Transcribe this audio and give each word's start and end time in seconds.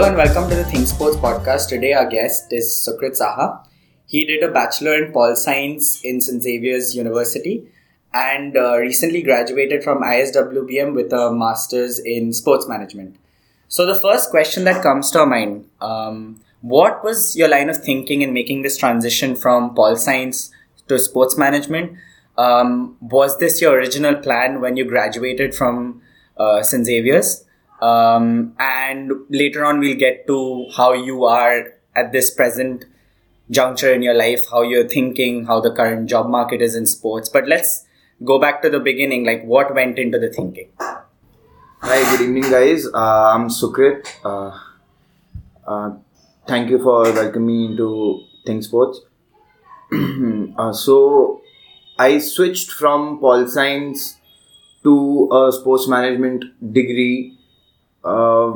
Hello 0.00 0.08
and 0.08 0.16
welcome 0.16 0.48
to 0.48 0.56
the 0.56 0.64
Think 0.64 0.86
Sports 0.86 1.18
podcast. 1.18 1.68
Today 1.68 1.92
our 1.92 2.06
guest 2.06 2.54
is 2.54 2.68
Sukrit 2.88 3.20
Saha. 3.20 3.68
He 4.06 4.24
did 4.24 4.42
a 4.42 4.50
bachelor 4.50 4.94
in 4.94 5.12
pol 5.12 5.36
science 5.36 6.00
in 6.02 6.22
St 6.22 6.42
Xavier's 6.42 6.96
University 6.96 7.70
and 8.14 8.56
uh, 8.56 8.78
recently 8.78 9.20
graduated 9.22 9.84
from 9.84 10.00
ISWBM 10.02 10.94
with 10.94 11.12
a 11.12 11.30
master's 11.30 11.98
in 11.98 12.32
sports 12.32 12.66
management. 12.66 13.16
So 13.68 13.84
the 13.84 14.00
first 14.00 14.30
question 14.30 14.64
that 14.64 14.82
comes 14.82 15.10
to 15.10 15.26
mind, 15.26 15.68
um, 15.82 16.40
what 16.62 17.04
was 17.04 17.36
your 17.36 17.48
line 17.48 17.68
of 17.68 17.76
thinking 17.76 18.22
in 18.22 18.32
making 18.32 18.62
this 18.62 18.78
transition 18.78 19.36
from 19.36 19.74
pol 19.74 19.96
science 19.96 20.50
to 20.88 20.98
sports 20.98 21.36
management? 21.36 21.98
Um, 22.38 22.96
was 23.02 23.36
this 23.36 23.60
your 23.60 23.74
original 23.74 24.14
plan 24.14 24.62
when 24.62 24.78
you 24.78 24.86
graduated 24.86 25.54
from 25.54 26.00
uh, 26.38 26.62
St 26.62 26.86
Xavier's? 26.86 27.44
Um, 27.80 28.54
and 28.58 29.12
later 29.28 29.64
on, 29.64 29.80
we'll 29.80 29.96
get 29.96 30.26
to 30.26 30.66
how 30.76 30.92
you 30.92 31.24
are 31.24 31.74
at 31.96 32.12
this 32.12 32.30
present 32.30 32.84
juncture 33.50 33.92
in 33.92 34.02
your 34.02 34.14
life, 34.14 34.44
how 34.50 34.62
you're 34.62 34.88
thinking, 34.88 35.46
how 35.46 35.60
the 35.60 35.72
current 35.72 36.08
job 36.08 36.28
market 36.28 36.62
is 36.62 36.74
in 36.74 36.86
sports. 36.86 37.28
But 37.28 37.48
let's 37.48 37.86
go 38.24 38.38
back 38.38 38.62
to 38.62 38.70
the 38.70 38.80
beginning 38.80 39.24
like, 39.24 39.42
what 39.44 39.74
went 39.74 39.98
into 39.98 40.18
the 40.18 40.28
thinking? 40.28 40.70
Hi, 40.78 42.16
good 42.16 42.24
evening, 42.26 42.50
guys. 42.50 42.86
Uh, 42.86 43.32
I'm 43.34 43.48
Sukrit. 43.48 44.06
Uh, 44.22 44.56
uh, 45.66 45.96
thank 46.46 46.68
you 46.68 46.78
for 46.78 47.04
welcoming 47.04 47.46
me 47.46 47.66
into 47.66 48.22
Think 48.44 48.62
Sports. 48.62 49.00
uh, 50.58 50.72
so, 50.72 51.40
I 51.98 52.18
switched 52.18 52.70
from 52.70 53.18
pol 53.18 53.48
science 53.48 54.18
to 54.84 55.28
a 55.32 55.52
sports 55.52 55.88
management 55.88 56.44
degree 56.72 57.39
uh, 58.04 58.52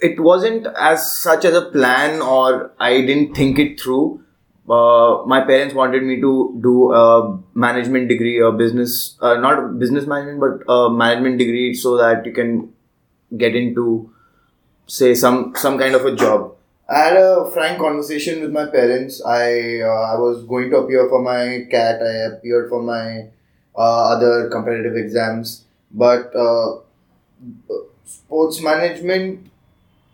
it 0.00 0.20
wasn't 0.20 0.66
as 0.78 1.16
such 1.16 1.44
as 1.44 1.54
a 1.54 1.70
plan 1.70 2.20
or 2.20 2.72
I 2.78 3.00
didn't 3.00 3.34
think 3.34 3.58
it 3.58 3.80
through. 3.80 4.24
Uh, 4.68 5.22
my 5.26 5.40
parents 5.44 5.74
wanted 5.74 6.02
me 6.02 6.20
to 6.20 6.58
do 6.62 6.92
a 6.92 7.38
management 7.54 8.08
degree, 8.08 8.40
a 8.40 8.52
business, 8.52 9.16
uh, 9.20 9.34
not 9.34 9.78
business 9.78 10.06
management, 10.06 10.40
but 10.40 10.72
a 10.72 10.90
management 10.90 11.38
degree 11.38 11.74
so 11.74 11.96
that 11.96 12.24
you 12.24 12.32
can 12.32 12.72
get 13.36 13.56
into, 13.56 14.10
say, 14.86 15.14
some, 15.14 15.52
some 15.56 15.78
kind 15.78 15.94
of 15.94 16.04
a 16.04 16.14
job. 16.14 16.54
I 16.88 16.98
had 16.98 17.16
a 17.16 17.50
frank 17.52 17.78
conversation 17.78 18.40
with 18.40 18.52
my 18.52 18.66
parents. 18.66 19.22
I, 19.24 19.80
uh, 19.80 20.14
I 20.14 20.18
was 20.18 20.44
going 20.44 20.70
to 20.70 20.78
appear 20.78 21.08
for 21.08 21.22
my 21.22 21.66
CAT, 21.70 22.02
I 22.02 22.34
appeared 22.34 22.68
for 22.68 22.82
my 22.82 23.28
uh, 23.76 24.12
other 24.12 24.48
competitive 24.50 24.96
exams, 24.96 25.64
but 25.90 26.34
uh, 26.36 26.76
sports 28.04 28.60
management 28.62 29.50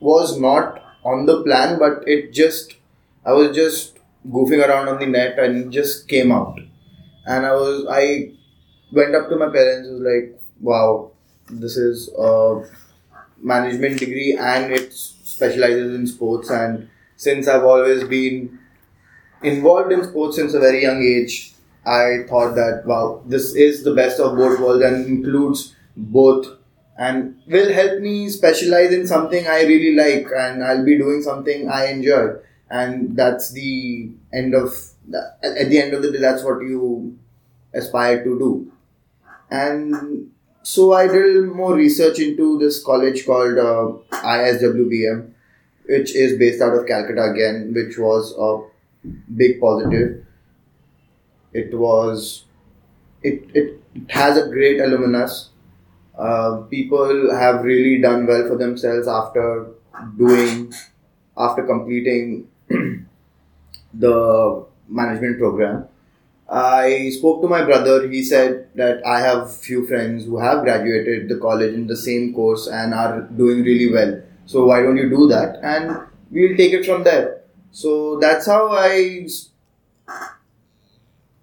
was 0.01 0.39
not 0.41 0.83
on 1.05 1.27
the 1.27 1.43
plan, 1.43 1.79
but 1.79 2.07
it 2.07 2.33
just 2.33 2.77
I 3.25 3.33
was 3.33 3.55
just 3.55 3.99
goofing 4.29 4.67
around 4.67 4.89
on 4.89 4.99
the 5.01 5.07
net 5.07 5.39
and 5.39 5.73
just 5.73 6.09
came 6.09 6.33
out. 6.33 6.59
And 7.27 7.47
I 7.47 7.53
was 7.53 7.87
I 7.91 8.33
went 8.93 9.15
up 9.15 9.29
to 9.29 9.37
my 9.37 9.51
parents 9.51 9.89
was 9.89 10.01
like, 10.01 10.41
wow, 10.61 11.11
this 11.51 11.77
is 11.77 12.11
a 12.19 12.65
management 13.43 13.99
degree 13.99 14.37
and 14.39 14.73
it 14.73 14.93
specializes 14.93 15.95
in 15.95 16.07
sports 16.07 16.51
and 16.51 16.89
since 17.17 17.49
I've 17.49 17.65
always 17.65 18.05
been 18.05 18.59
involved 19.43 19.93
in 19.93 20.05
sports 20.05 20.37
since 20.37 20.55
a 20.55 20.61
very 20.61 20.83
young 20.83 21.03
age, 21.03 21.55
I 21.87 22.25
thought 22.29 22.55
that 22.55 22.83
wow, 22.87 23.23
this 23.27 23.55
is 23.55 23.85
the 23.85 23.95
best 23.95 24.21
of 24.21 24.37
both 24.37 24.61
worlds 24.61 24.85
and 24.85 25.07
includes 25.07 25.75
both 25.97 26.58
and 26.99 27.41
will 27.47 27.73
help 27.73 28.01
me 28.01 28.29
specialize 28.29 28.93
in 28.93 29.07
something 29.07 29.47
I 29.47 29.63
really 29.63 29.95
like 29.95 30.27
and 30.37 30.65
I'll 30.65 30.85
be 30.85 30.99
doing 30.99 31.23
something 31.23 31.71
I 31.71 31.87
enjoy. 31.87 32.35
And 32.69 33.17
that's 33.17 33.53
the 33.53 34.11
end 34.33 34.55
of 34.55 34.77
the, 35.07 35.33
at 35.43 35.71
the 35.71 35.79
end 35.81 35.95
of 35.95 36.03
the 36.03 36.11
day 36.11 36.19
that's 36.19 36.43
what 36.43 36.61
you 36.61 37.17
aspire 37.73 38.25
to 38.25 38.39
do. 38.39 38.73
And 39.49 40.31
so 40.65 40.93
I 40.93 41.07
did 41.07 41.45
more 41.47 41.75
research 41.75 42.19
into 42.19 42.59
this 42.59 42.83
college 42.83 43.25
called 43.25 43.59
uh, 43.59 44.17
ISWBM 44.17 45.33
which 45.87 46.15
is 46.15 46.39
based 46.39 46.61
out 46.61 46.75
of 46.75 46.87
Calcutta 46.87 47.31
again 47.31 47.73
which 47.75 47.97
was 47.97 48.35
a 48.39 48.69
big 49.35 49.61
positive. 49.61 50.27
It 51.53 51.73
was 51.79 52.45
it, 53.23 53.45
it, 53.55 53.83
has 54.11 54.37
a 54.37 54.49
great 54.49 54.81
alumnus 54.81 55.48
uh, 56.19 56.63
people 56.69 57.35
have 57.35 57.63
really 57.63 58.01
done 58.01 58.27
well 58.27 58.47
for 58.49 58.57
themselves 58.57 59.07
after 59.07 59.69
doing 60.17 60.73
after 61.37 61.63
completing 61.65 62.49
the 63.95 64.65
management 64.89 65.39
program. 65.39 65.87
I 66.51 67.11
spoke 67.11 67.43
to 67.43 67.49
my 67.49 67.65
brother. 67.65 68.09
He 68.09 68.23
said 68.25 68.69
that 68.75 69.07
i 69.07 69.21
have 69.21 69.55
few 69.55 69.87
friends 69.87 70.25
who 70.25 70.39
have 70.39 70.65
graduated 70.65 71.29
the 71.29 71.37
college 71.37 71.75
in 71.75 71.87
the 71.87 71.97
same 71.97 72.33
course 72.35 72.67
and 72.67 72.95
are 72.95 73.21
doing 73.23 73.63
really 73.63 73.93
well. 73.93 74.21
So 74.47 74.67
why 74.67 74.81
don't 74.83 74.97
you 74.97 75.11
do 75.11 75.29
that? 75.29 75.59
And 75.63 75.99
we'll 76.31 76.57
take 76.57 76.73
it 76.73 76.87
from 76.87 77.05
there. 77.05 77.43
So 77.71 78.19
that's 78.19 78.47
how 78.47 78.73
i 78.73 79.29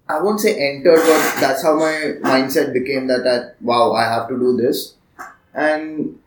I 0.08 0.20
won't 0.22 0.40
say 0.40 0.54
entered, 0.54 1.00
but 1.00 1.40
that's 1.40 1.62
how 1.62 1.76
my 1.76 2.14
mindset 2.22 2.72
became 2.72 3.08
that, 3.08 3.24
that 3.24 3.56
wow, 3.60 3.92
I 3.92 4.04
have 4.04 4.28
to 4.28 4.38
do 4.38 4.56
this. 4.56 4.94
And 5.52 6.18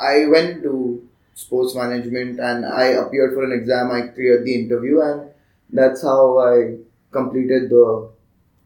I 0.00 0.26
went 0.26 0.62
to 0.62 1.06
sports 1.34 1.74
management 1.74 2.40
and 2.40 2.64
I 2.64 2.86
appeared 2.86 3.34
for 3.34 3.44
an 3.44 3.52
exam, 3.52 3.90
I 3.90 4.08
cleared 4.08 4.46
the 4.46 4.54
interview, 4.54 5.00
and 5.00 5.30
that's 5.70 6.02
how 6.02 6.38
I 6.38 6.76
completed 7.12 7.68
the 7.68 8.08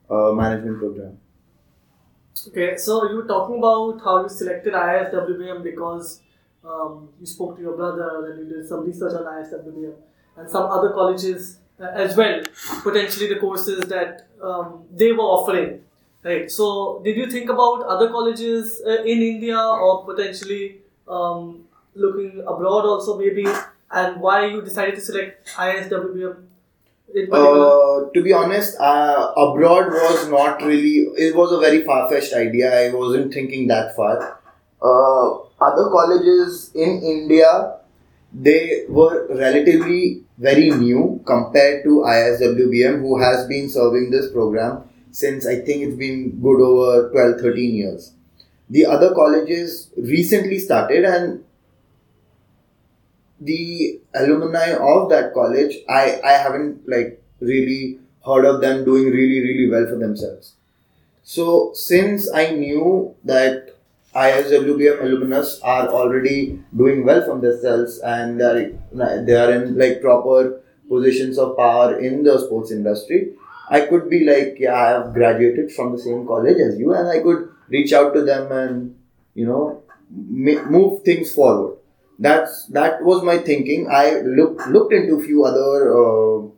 uh, 0.09 0.33
management 0.33 0.79
program. 0.79 1.19
Okay, 2.49 2.77
so 2.77 3.11
you 3.11 3.17
were 3.17 3.27
talking 3.27 3.59
about 3.59 4.01
how 4.03 4.23
you 4.23 4.29
selected 4.29 4.73
ISWBM 4.73 5.63
because 5.63 6.23
um, 6.65 7.09
you 7.19 7.27
spoke 7.27 7.57
to 7.57 7.63
your 7.63 7.77
brother 7.77 8.31
and 8.31 8.39
you 8.39 8.57
did 8.57 8.69
some 8.69 8.87
research 8.87 9.15
on 9.15 9.25
ISWBM 9.25 9.95
and 10.37 10.49
some 10.49 10.71
other 10.71 10.91
colleges 10.91 11.59
uh, 11.81 11.87
as 11.93 12.17
well, 12.17 12.41
potentially 12.83 13.27
the 13.27 13.41
courses 13.41 13.81
that 13.85 14.29
um, 14.43 14.85
they 14.93 15.13
were 15.13 15.31
offering. 15.39 15.81
Right. 16.23 16.51
So, 16.51 17.01
did 17.03 17.17
you 17.17 17.31
think 17.31 17.49
about 17.49 17.83
other 17.87 18.11
colleges 18.11 18.83
uh, 18.87 19.03
in 19.03 19.23
India 19.23 19.59
or 19.59 20.05
potentially 20.05 20.79
um, 21.09 21.65
looking 21.95 22.41
abroad 22.47 22.85
also 22.85 23.19
maybe, 23.19 23.47
and 23.91 24.21
why 24.21 24.47
you 24.47 24.61
decided 24.61 24.97
to 24.97 25.01
select 25.01 25.49
ISWBM? 25.49 26.37
Uh, 27.33 28.05
to 28.15 28.23
be 28.23 28.33
honest, 28.33 28.79
uh, 28.79 29.33
abroad 29.37 29.91
was 29.91 30.29
not 30.29 30.63
really. 30.63 31.09
It 31.17 31.35
was 31.35 31.53
a 31.53 31.59
very 31.59 31.83
far 31.83 32.09
fetched 32.09 32.35
idea. 32.35 32.89
I 32.89 32.95
wasn't 32.95 33.33
thinking 33.33 33.67
that 33.69 33.97
far. 33.97 34.39
Uh, 34.81 35.39
other 35.61 35.91
colleges 35.91 36.71
in 36.75 37.03
India, 37.03 37.79
they 38.33 38.85
were 38.89 39.27
relatively 39.35 40.23
very 40.41 40.71
new 40.71 41.21
compared 41.27 41.85
to 41.85 42.03
ISWBM, 42.07 43.01
who 43.01 43.21
has 43.21 43.47
been 43.47 43.69
serving 43.69 44.11
this 44.11 44.31
program 44.33 44.83
since 45.11 45.47
I 45.47 45.57
think 45.57 45.83
it's 45.83 45.97
been 45.97 46.41
good 46.41 46.61
over 46.63 47.11
12 47.11 47.41
13 47.41 47.75
years. 47.75 48.13
The 48.71 48.87
other 48.87 49.15
colleges 49.15 49.91
recently 49.97 50.59
started, 50.59 51.05
and 51.05 51.45
the 53.41 54.01
alumni 54.15 54.73
of 54.73 55.11
that 55.11 55.35
college, 55.35 55.77
I, 55.89 56.21
I 56.25 56.33
haven't 56.33 56.89
like 56.89 57.23
really 57.41 57.99
heard 58.25 58.45
of 58.45 58.61
them 58.61 58.85
doing 58.85 59.07
really, 59.11 59.41
really 59.41 59.71
well 59.71 59.87
for 59.87 59.97
themselves. 59.97 60.55
So, 61.23 61.73
since 61.75 62.33
I 62.33 62.53
knew 62.53 63.15
that 63.25 63.77
ISWBM 64.15 65.03
alumnus 65.03 65.61
are 65.63 65.89
already 65.89 66.61
doing 66.77 67.05
well 67.05 67.23
from 67.25 67.41
themselves 67.41 67.99
and 68.01 68.41
they 68.41 68.45
are, 68.45 69.25
they 69.25 69.37
are 69.37 69.53
in 69.53 69.79
like 69.79 70.01
proper 70.01 70.61
positions 70.89 71.39
of 71.39 71.57
power 71.57 71.99
in 71.99 72.25
the 72.25 72.39
sports 72.39 72.73
industry. 72.73 73.33
I 73.71 73.83
could 73.83 74.11
be 74.11 74.25
like, 74.25 74.57
yeah, 74.59 74.75
I 74.75 74.89
have 74.89 75.15
graduated 75.15 75.71
from 75.71 75.93
the 75.93 75.99
same 75.99 76.27
college 76.27 76.59
as 76.59 76.77
you, 76.77 76.93
and 76.93 77.09
I 77.09 77.21
could 77.21 77.49
reach 77.69 77.93
out 77.93 78.13
to 78.15 78.23
them 78.23 78.51
and 78.51 78.99
you 79.35 79.47
know 79.47 79.83
move 80.11 81.05
things 81.05 81.33
forward. 81.33 81.77
That's 82.19 82.67
that 82.67 83.05
was 83.05 83.23
my 83.23 83.39
thinking. 83.39 83.89
I 83.89 84.21
looked 84.23 84.67
looked 84.67 84.93
into 84.93 85.15
a 85.21 85.23
few 85.23 85.45
other 85.45 85.95
uh, 85.97 86.49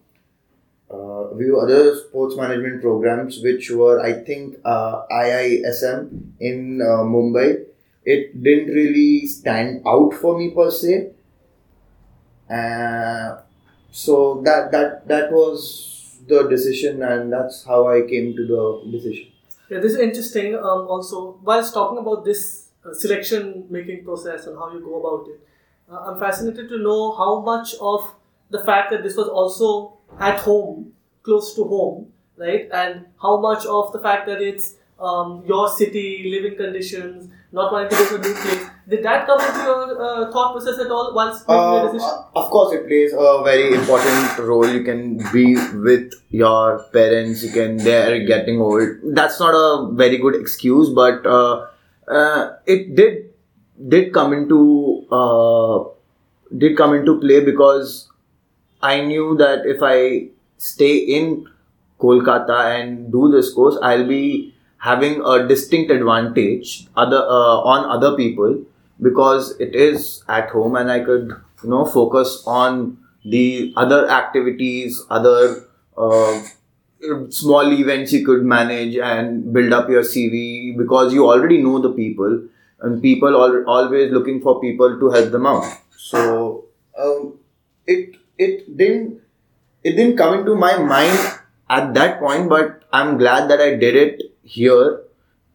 uh, 0.93 1.37
few 1.37 1.59
other 1.59 1.97
sports 1.97 2.37
management 2.37 2.83
programs, 2.83 3.41
which 3.43 3.71
were 3.71 4.01
I 4.01 4.13
think 4.13 4.57
uh, 4.65 5.07
IISM 5.11 6.33
in 6.41 6.81
uh, 6.83 7.03
Mumbai. 7.03 7.65
It 8.05 8.43
didn't 8.43 8.75
really 8.75 9.27
stand 9.27 9.83
out 9.87 10.13
for 10.15 10.37
me 10.37 10.51
per 10.51 10.71
se. 10.71 11.13
Uh, 12.51 13.41
so 13.91 14.43
that 14.45 14.73
that 14.73 15.09
that 15.09 15.33
was 15.33 16.19
the 16.27 16.49
decision, 16.49 17.03
and 17.03 17.33
that's 17.33 17.65
how 17.65 17.89
I 17.89 18.03
came 18.03 18.35
to 18.37 18.47
the 18.47 18.91
decision. 18.91 19.33
Yeah, 19.71 19.81
this 19.81 19.93
is 19.93 19.99
interesting. 19.99 20.55
Um, 20.55 20.87
also, 20.89 21.39
whilst 21.43 21.73
talking 21.75 21.99
about 21.99 22.25
this 22.25 22.69
uh, 22.85 22.93
selection 22.93 23.67
making 23.71 24.05
process 24.05 24.47
and 24.47 24.57
how 24.59 24.73
you 24.73 24.81
go 24.81 25.01
about 25.01 25.29
it, 25.31 25.41
uh, 25.91 26.11
I'm 26.11 26.21
fascinated 26.21 26.69
to 26.69 26.79
know 26.79 27.17
how 27.17 27.41
much 27.41 27.75
of 27.81 28.15
the 28.51 28.63
fact 28.65 28.91
that 28.91 29.03
this 29.03 29.17
was 29.17 29.29
also 29.29 29.97
at 30.19 30.41
home, 30.41 30.93
close 31.23 31.55
to 31.55 31.65
home, 31.65 32.13
right, 32.37 32.69
and 32.73 33.07
how 33.21 33.41
much 33.41 33.67
of 33.67 33.93
the 33.93 34.01
fact 34.01 34.27
that 34.27 34.41
it's 34.41 34.75
um, 35.01 35.43
your 35.47 35.69
city, 35.69 36.31
living 36.31 36.57
conditions, 36.57 37.31
not 37.51 37.73
wanting 37.73 37.91
to 37.91 37.97
go 37.97 38.09
to 38.09 38.15
a 38.15 38.19
new 38.19 38.35
place. 38.35 38.67
Did 38.89 39.03
that 39.05 39.27
come 39.27 39.41
into 39.41 39.63
your 39.63 40.03
uh, 40.03 40.33
thought 40.33 40.53
process 40.53 40.79
at 40.79 40.91
all 40.91 41.13
once 41.15 41.41
making 41.47 41.61
Uh, 41.63 41.89
a 41.89 41.93
decision? 41.93 42.19
of 42.37 42.51
course, 42.51 42.73
it 42.75 42.87
plays 42.87 43.13
a 43.13 43.43
very 43.45 43.75
important 43.75 44.39
role. 44.39 44.67
You 44.67 44.83
can 44.85 45.19
be 45.33 45.57
with 45.89 46.13
your 46.31 46.85
parents. 46.93 47.43
You 47.45 47.51
can 47.53 47.77
they're 47.79 48.25
getting 48.25 48.61
old. 48.61 48.89
That's 49.05 49.39
not 49.41 49.55
a 49.55 49.93
very 49.93 50.19
good 50.19 50.35
excuse, 50.37 50.89
but 50.91 51.27
uh, 51.27 51.67
uh, 52.09 52.51
it 52.67 52.95
did 52.97 53.31
did 53.89 54.13
come 54.15 54.33
into 54.33 55.07
uh, 55.11 55.85
did 56.57 56.77
come 56.77 56.95
into 56.95 57.19
play 57.21 57.41
because 57.41 58.09
I 58.83 59.01
knew 59.01 59.37
that 59.37 59.67
if 59.67 59.83
I 59.83 60.29
stay 60.59 60.97
in 60.97 61.49
Kolkata 62.01 62.81
and 62.81 63.13
do 63.13 63.31
this 63.31 63.53
course, 63.53 63.79
I'll 63.83 64.07
be 64.07 64.55
having 64.79 65.23
a 65.25 65.47
distinct 65.47 65.91
advantage 65.91 66.89
other 66.97 67.19
uh, 67.19 67.59
on 67.75 67.89
other 67.89 68.17
people 68.17 68.65
because 69.01 69.55
it 69.61 69.75
is 69.75 70.25
at 70.29 70.51
home 70.51 70.75
and 70.77 70.91
I 70.91 71.01
could 71.01 71.31
you 71.63 71.71
know 71.71 71.85
focus 71.85 72.43
on 72.47 72.99
the 73.25 73.73
other 73.77 74.09
activities, 74.11 75.01
other 75.09 75.65
uh, 75.97 76.43
small 77.31 77.73
events 77.73 78.13
you 78.13 78.25
could 78.25 78.45
manage 78.45 78.97
and 78.97 79.53
build 79.53 79.73
up 79.73 79.89
your 79.89 80.03
CV 80.03 80.77
because 80.77 81.13
you 81.13 81.29
already 81.29 81.59
know 81.59 81.81
the 81.81 81.93
people 81.93 82.43
and 82.81 83.01
people 83.01 83.37
are 83.37 83.65
always 83.67 84.11
looking 84.13 84.41
for 84.41 84.61
people 84.61 84.99
to 84.99 85.11
help 85.11 85.31
them 85.31 85.47
out. 85.47 85.65
So 85.97 86.65
um, 86.99 87.39
it 87.87 88.17
it 88.39 88.77
didn't 88.77 89.21
it 89.85 89.93
didn't 89.93 90.17
come 90.17 90.39
into 90.39 90.55
my 90.55 90.79
mind 90.79 91.19
at 91.69 91.95
that 91.95 92.19
point, 92.21 92.49
but 92.49 92.83
I'm 92.93 93.19
glad 93.19 93.49
that 93.51 93.61
I 93.61 93.75
did 93.77 93.97
it 93.97 94.23
here 94.43 95.01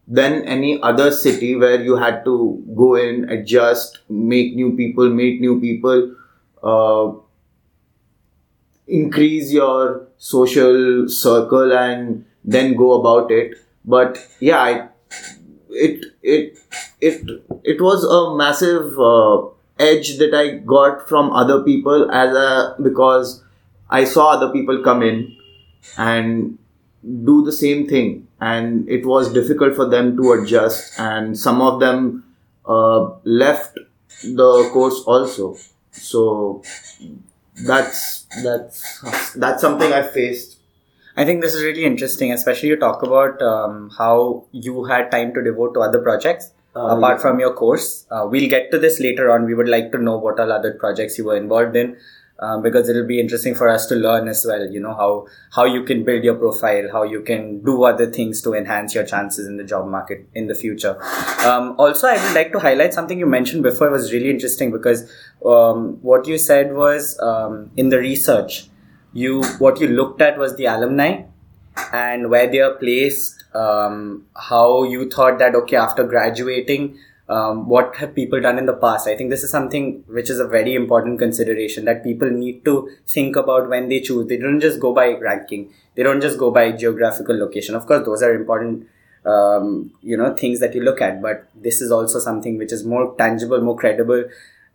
than 0.06 0.44
any 0.44 0.80
other 0.82 1.10
city 1.12 1.54
where 1.56 1.80
you 1.80 1.96
had 1.96 2.24
to 2.24 2.64
go 2.76 2.94
in, 2.96 3.28
adjust, 3.30 3.98
make 4.08 4.54
new 4.54 4.76
people, 4.76 5.08
meet 5.10 5.40
new 5.40 5.60
people, 5.60 6.14
uh, 6.62 7.12
increase 8.86 9.52
your 9.52 10.08
social 10.18 11.08
circle, 11.08 11.72
and 11.72 12.24
then 12.44 12.74
go 12.74 13.00
about 13.00 13.30
it. 13.30 13.54
But 13.84 14.18
yeah, 14.40 14.60
I, 14.60 14.88
it 15.70 16.04
it 16.22 16.58
it 17.00 17.42
it 17.64 17.80
was 17.80 18.04
a 18.04 18.36
massive 18.36 18.98
uh, 18.98 19.48
edge 19.78 20.18
that 20.18 20.34
I 20.34 20.58
got 20.58 21.08
from 21.08 21.32
other 21.32 21.62
people 21.62 22.10
as 22.10 22.34
a 22.34 22.76
because 22.82 23.42
I 23.90 24.04
saw 24.04 24.30
other 24.30 24.52
people 24.52 24.82
come 24.82 25.02
in 25.02 25.36
and 25.96 26.58
do 27.24 27.44
the 27.44 27.52
same 27.52 27.86
thing. 27.88 28.28
And 28.40 28.88
it 28.88 29.06
was 29.06 29.32
difficult 29.32 29.74
for 29.74 29.88
them 29.88 30.16
to 30.16 30.32
adjust. 30.32 30.98
And 30.98 31.38
some 31.38 31.60
of 31.60 31.80
them 31.80 32.24
uh, 32.66 33.10
left 33.24 33.78
the 34.22 34.70
course 34.72 35.00
also. 35.06 35.56
So 35.92 36.62
that's 37.66 38.26
that's 38.42 39.32
that's 39.32 39.60
something 39.60 39.92
i 39.92 40.02
faced. 40.02 40.58
I 41.16 41.24
think 41.24 41.42
this 41.42 41.54
is 41.54 41.64
really 41.64 41.84
interesting, 41.84 42.32
especially 42.32 42.68
you 42.68 42.76
talk 42.76 43.02
about 43.02 43.42
um, 43.42 43.90
how 43.98 44.44
you 44.52 44.84
had 44.84 45.10
time 45.10 45.34
to 45.34 45.42
devote 45.42 45.74
to 45.74 45.80
other 45.80 46.00
projects 46.00 46.52
apart 46.86 47.16
yeah. 47.16 47.22
from 47.22 47.40
your 47.40 47.54
course. 47.54 48.06
Uh, 48.10 48.26
we'll 48.30 48.48
get 48.48 48.70
to 48.70 48.78
this 48.78 49.00
later 49.00 49.30
on. 49.30 49.44
We 49.44 49.54
would 49.54 49.68
like 49.68 49.92
to 49.92 49.98
know 49.98 50.16
what 50.18 50.38
all 50.40 50.52
other 50.52 50.72
projects 50.72 51.18
you 51.18 51.24
were 51.24 51.36
involved 51.36 51.76
in. 51.76 51.96
Um, 52.40 52.62
because 52.62 52.88
it'll 52.88 53.04
be 53.04 53.18
interesting 53.18 53.52
for 53.52 53.68
us 53.68 53.86
to 53.86 53.96
learn 53.96 54.28
as 54.28 54.46
well, 54.46 54.64
you 54.70 54.78
know, 54.78 54.94
how, 54.94 55.26
how 55.50 55.64
you 55.64 55.82
can 55.82 56.04
build 56.04 56.22
your 56.22 56.36
profile, 56.36 56.88
how 56.92 57.02
you 57.02 57.20
can 57.20 57.64
do 57.64 57.82
other 57.82 58.06
things 58.06 58.40
to 58.42 58.54
enhance 58.54 58.94
your 58.94 59.04
chances 59.04 59.48
in 59.48 59.56
the 59.56 59.64
job 59.64 59.88
market 59.88 60.24
in 60.36 60.46
the 60.46 60.54
future. 60.54 60.96
Um, 61.44 61.74
also, 61.78 62.06
I 62.06 62.24
would 62.24 62.36
like 62.36 62.52
to 62.52 62.60
highlight 62.60 62.94
something 62.94 63.18
you 63.18 63.26
mentioned 63.26 63.64
before 63.64 63.88
it 63.88 63.90
was 63.90 64.12
really 64.12 64.30
interesting 64.30 64.70
because 64.70 65.10
um, 65.44 65.98
what 66.00 66.28
you 66.28 66.38
said 66.38 66.74
was 66.74 67.18
um, 67.18 67.72
in 67.76 67.88
the 67.88 67.98
research, 67.98 68.68
you 69.12 69.42
what 69.58 69.80
you 69.80 69.88
looked 69.88 70.22
at 70.22 70.38
was 70.38 70.56
the 70.56 70.66
alumni 70.66 71.22
and 71.92 72.30
where 72.30 72.46
they 72.46 72.60
are 72.60 72.74
placed 72.74 73.37
um, 73.54 74.26
how 74.36 74.84
you 74.84 75.08
thought 75.10 75.38
that 75.38 75.54
okay 75.54 75.76
after 75.76 76.04
graduating 76.04 76.98
um, 77.28 77.68
what 77.68 77.94
have 77.96 78.14
people 78.14 78.40
done 78.40 78.58
in 78.58 78.66
the 78.66 78.72
past? 78.74 79.06
I 79.06 79.14
think 79.14 79.30
this 79.30 79.42
is 79.42 79.50
something 79.50 80.02
which 80.06 80.30
is 80.30 80.38
a 80.38 80.46
very 80.46 80.74
important 80.74 81.18
consideration 81.18 81.84
that 81.84 82.02
people 82.02 82.30
need 82.30 82.64
to 82.64 82.90
think 83.06 83.36
about 83.36 83.68
when 83.68 83.88
they 83.88 84.00
choose. 84.00 84.28
They 84.28 84.38
don't 84.38 84.60
just 84.60 84.80
go 84.80 84.94
by 84.94 85.10
ranking. 85.10 85.72
They 85.94 86.02
don't 86.02 86.22
just 86.22 86.38
go 86.38 86.50
by 86.50 86.72
geographical 86.72 87.36
location. 87.38 87.74
Of 87.74 87.86
course 87.86 88.06
those 88.06 88.22
are 88.22 88.34
important 88.34 88.88
um, 89.26 89.92
you 90.00 90.16
know 90.16 90.34
things 90.34 90.60
that 90.60 90.74
you 90.74 90.82
look 90.82 91.02
at 91.02 91.20
but 91.20 91.48
this 91.54 91.82
is 91.82 91.90
also 91.90 92.18
something 92.18 92.56
which 92.56 92.72
is 92.72 92.84
more 92.84 93.14
tangible 93.18 93.60
more 93.60 93.76
credible. 93.76 94.24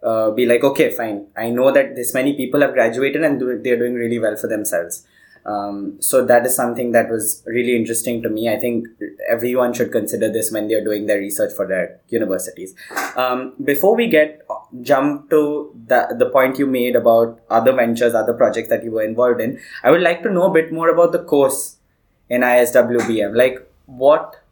Uh, 0.04 0.32
be 0.32 0.46
like 0.46 0.64
okay 0.64 0.92
fine. 0.92 1.28
I 1.36 1.50
know 1.50 1.72
that 1.72 1.96
this 1.96 2.14
many 2.14 2.36
people 2.36 2.62
have 2.62 2.74
graduated 2.74 3.24
and 3.24 3.40
do, 3.40 3.58
they're 3.64 3.78
doing 3.78 3.96
really 3.96 4.20
well 4.20 4.36
for 4.36 4.48
themselves 4.48 5.08
um, 5.46 5.98
so 6.02 6.26
that 6.26 6.46
is 6.46 6.56
something 6.56 6.92
that 6.94 7.10
was 7.10 7.44
really 7.46 7.76
interesting 7.76 8.22
to 8.24 8.30
me. 8.30 8.50
I 8.50 8.58
think 8.58 8.88
everyone 9.30 9.74
should 9.74 9.92
consider 9.92 10.32
this 10.32 10.52
when 10.52 10.68
they're 10.68 10.84
doing 10.84 11.06
their 11.06 11.20
research 11.20 11.54
for 11.54 11.68
their 11.68 12.00
universities. 12.10 12.74
Um, 13.16 13.54
before 13.64 13.96
we 13.96 14.08
get 14.08 14.42
jump 14.82 15.30
to 15.30 15.76
the, 15.88 16.16
the 16.18 16.30
point 16.30 16.58
you 16.58 16.66
made 16.66 16.96
about 16.96 17.40
other 17.50 17.72
ventures 17.74 18.16
other 18.16 18.34
projects 18.34 18.70
that 18.70 18.84
you 18.84 18.90
were 18.90 19.04
involved 19.04 19.40
in 19.40 19.60
i 19.84 19.92
would 19.92 20.02
like 20.02 20.24
to 20.24 20.32
know 20.32 20.50
a 20.50 20.52
bit 20.52 20.74
more 20.74 20.90
about 20.90 21.12
the 21.12 21.24
course 21.24 21.78
in 22.28 22.42
iswbm 22.42 23.36
like 23.36 23.70
what 23.86 24.44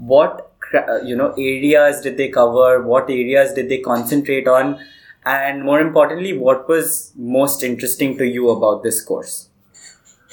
what 0.00 0.50
uh, 0.74 1.00
you 1.02 1.16
know 1.16 1.32
areas 1.32 2.00
did 2.00 2.16
they 2.16 2.28
cover? 2.28 2.82
What 2.82 3.10
areas 3.10 3.52
did 3.52 3.68
they 3.68 3.78
concentrate 3.78 4.48
on? 4.48 4.80
And 5.24 5.64
more 5.64 5.80
importantly 5.80 6.36
what 6.36 6.68
was 6.68 7.12
most 7.14 7.62
interesting 7.62 8.16
to 8.18 8.24
you 8.26 8.48
about 8.50 8.82
this 8.82 9.02
course 9.02 9.49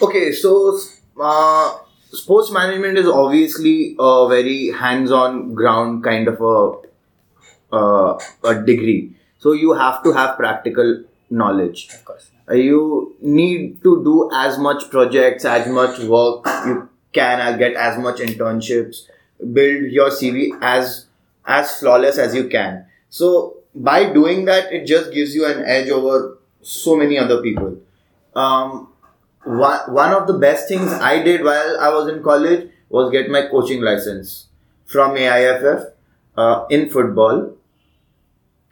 Okay, 0.01 0.32
so 0.32 0.77
uh, 1.20 1.77
sports 2.12 2.51
management 2.51 2.98
is 2.98 3.08
obviously 3.08 3.96
a 4.00 4.27
very 4.30 4.70
hands-on 4.72 5.54
ground 5.54 6.04
kind 6.04 6.27
of 6.27 6.39
a 6.42 7.75
uh, 7.75 8.20
a 8.44 8.56
degree. 8.63 9.13
So 9.39 9.54
you 9.54 9.74
have 9.74 10.04
to 10.04 10.12
have 10.13 10.38
practical 10.38 11.04
knowledge. 11.30 11.89
of 11.94 12.06
course 12.06 12.32
Uh, 12.50 12.56
you 12.56 13.16
need 13.22 13.84
to 13.84 14.01
do 14.04 14.30
as 14.34 14.58
much 14.58 14.89
projects, 14.89 15.44
as 15.44 15.68
much 15.68 16.00
work 16.12 16.46
you 16.66 16.75
can, 17.12 17.42
uh, 17.42 17.58
get 17.58 17.74
as 17.75 17.98
much 18.00 18.22
internships, 18.27 19.01
build 19.58 19.92
your 19.98 20.10
CV 20.10 20.46
as 20.62 21.08
as 21.46 21.74
flawless 21.80 22.18
as 22.18 22.34
you 22.36 22.48
can. 22.54 22.86
So 23.10 23.58
by 23.75 24.13
doing 24.13 24.46
that, 24.46 24.72
it 24.72 24.86
just 24.86 25.12
gives 25.12 25.36
you 25.36 25.46
an 25.46 25.66
edge 25.66 25.89
over 25.89 26.38
so 26.62 26.96
many 26.96 27.18
other 27.18 27.42
people. 27.42 27.75
Um, 28.36 28.88
one, 29.48 29.94
one 29.94 30.13
of 30.13 30.27
the 30.27 30.34
best 30.34 30.68
things 30.68 30.92
I 30.92 31.24
did 31.24 31.44
while 31.44 31.77
I 31.80 31.89
was 31.89 32.08
in 32.08 32.24
college 32.24 32.70
was 32.89 33.12
get 33.12 33.30
my 33.30 33.48
coaching 33.48 33.82
license 33.82 34.48
from 34.86 35.16
AIFF 35.18 35.92
uh, 36.38 36.66
in 36.70 36.89
football. 36.89 37.54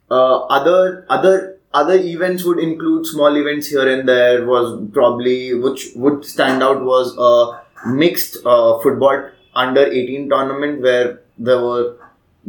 Uh, 0.09 0.37
other 0.45 1.05
other 1.09 1.57
other 1.73 1.95
events 1.95 2.43
would 2.43 2.59
include 2.59 3.05
small 3.05 3.35
events 3.35 3.67
here 3.67 3.87
and 3.91 4.07
there. 4.07 4.45
Was 4.45 4.79
probably 4.93 5.53
which 5.53 5.89
would 5.95 6.23
stand 6.23 6.61
out 6.61 6.83
was 6.83 7.15
a 7.17 7.89
mixed 7.89 8.37
uh, 8.45 8.79
football 8.79 9.29
under 9.55 9.85
18 9.85 10.29
tournament 10.29 10.81
where 10.81 11.21
there 11.37 11.61
were 11.61 11.97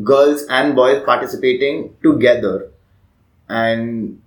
girls 0.02 0.42
and 0.50 0.76
boys 0.76 1.02
participating 1.04 1.96
together 2.02 2.70
and 3.48 4.20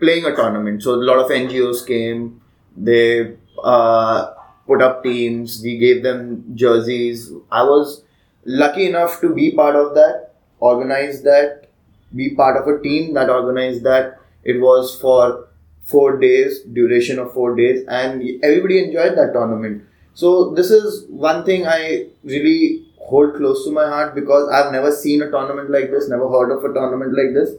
playing 0.00 0.24
a 0.24 0.34
tournament. 0.34 0.82
So 0.82 0.94
a 0.94 1.02
lot 1.10 1.18
of 1.18 1.30
NGOs 1.30 1.86
came. 1.86 2.40
They 2.76 3.36
uh, 3.62 4.34
put 4.66 4.82
up 4.82 5.02
teams. 5.02 5.60
We 5.62 5.78
gave 5.78 6.02
them 6.02 6.44
jerseys. 6.54 7.32
I 7.50 7.62
was 7.62 8.02
lucky 8.44 8.86
enough 8.86 9.20
to 9.20 9.34
be 9.34 9.52
part 9.52 9.76
of 9.76 9.94
that, 9.94 10.32
organize 10.60 11.22
that, 11.22 11.68
be 12.14 12.34
part 12.34 12.56
of 12.56 12.68
a 12.68 12.82
team 12.82 13.14
that 13.14 13.30
organized 13.30 13.82
that. 13.84 14.18
It 14.44 14.60
was 14.60 14.98
for 15.00 15.48
four 15.84 16.18
days, 16.18 16.60
duration 16.62 17.18
of 17.18 17.32
four 17.32 17.56
days, 17.56 17.84
and 17.88 18.22
everybody 18.42 18.84
enjoyed 18.84 19.16
that 19.18 19.32
tournament. 19.32 19.84
So 20.14 20.54
this 20.54 20.70
is 20.70 21.04
one 21.08 21.44
thing 21.44 21.66
I 21.66 22.06
really 22.24 22.86
hold 22.98 23.34
close 23.36 23.64
to 23.64 23.70
my 23.72 23.86
heart 23.86 24.14
because 24.14 24.48
I've 24.48 24.72
never 24.72 24.90
seen 24.90 25.22
a 25.22 25.30
tournament 25.30 25.70
like 25.70 25.90
this, 25.90 26.08
never 26.08 26.28
heard 26.28 26.50
of 26.50 26.64
a 26.64 26.72
tournament 26.72 27.16
like 27.16 27.34
this. 27.34 27.54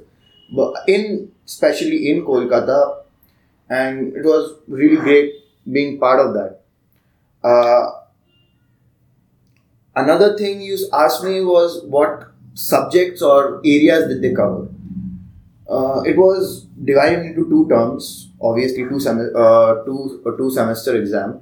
But 0.56 0.76
in 0.88 1.32
especially 1.46 2.10
in 2.10 2.26
Kolkata, 2.26 3.04
and 3.70 4.16
it 4.16 4.24
was 4.24 4.56
really 4.68 4.98
great 4.98 5.34
being 5.72 6.00
part 6.00 6.20
of 6.20 6.34
that. 6.34 6.62
Uh, 7.44 7.92
another 9.96 10.38
thing 10.38 10.62
you 10.62 10.78
asked 10.94 11.24
me 11.24 11.44
was 11.44 11.84
what 11.86 12.28
subjects 12.54 13.22
or 13.22 13.58
areas 13.66 14.08
did 14.08 14.22
they 14.22 14.34
cover? 14.34 14.68
Uh, 15.70 16.02
it 16.06 16.18
was 16.18 16.66
divided 16.84 17.26
into 17.26 17.50
two 17.50 17.68
terms. 17.70 18.30
Obviously, 18.42 18.88
two 18.88 19.00
sem- 19.00 19.32
uh, 19.36 19.84
two 19.86 20.24
uh, 20.26 20.32
two 20.38 20.50
semester 20.50 20.96
exam. 20.96 21.42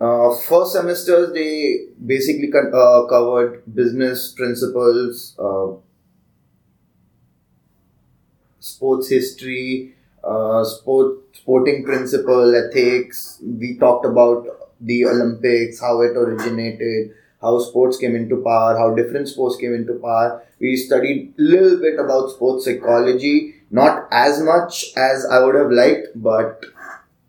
Uh, 0.00 0.34
first 0.48 0.72
semesters 0.72 1.32
they 1.32 1.86
basically 2.04 2.48
con- 2.50 2.72
uh, 2.74 3.04
covered 3.06 3.62
business 3.74 4.32
principles, 4.32 5.36
uh, 5.38 5.68
sports 8.60 9.08
history, 9.08 9.94
uh, 10.26 10.64
sport 10.64 11.18
sporting 11.34 11.84
principle, 11.84 12.54
ethics. 12.54 13.38
We 13.42 13.76
talked 13.78 14.06
about 14.06 14.46
the 14.80 15.06
Olympics, 15.06 15.80
how 15.80 16.00
it 16.02 16.16
originated, 16.16 17.12
how 17.40 17.58
sports 17.58 17.96
came 17.96 18.14
into 18.16 18.36
power, 18.42 18.76
how 18.76 18.94
different 18.94 19.28
sports 19.28 19.56
came 19.56 19.74
into 19.74 19.94
power. 19.94 20.42
We 20.60 20.76
studied 20.76 21.34
a 21.38 21.42
little 21.42 21.78
bit 21.78 21.98
about 21.98 22.30
sports 22.30 22.64
psychology, 22.64 23.54
not 23.70 24.08
as 24.10 24.40
much 24.42 24.92
as 24.96 25.26
I 25.26 25.44
would 25.44 25.54
have 25.54 25.70
liked, 25.70 26.08
but 26.16 26.64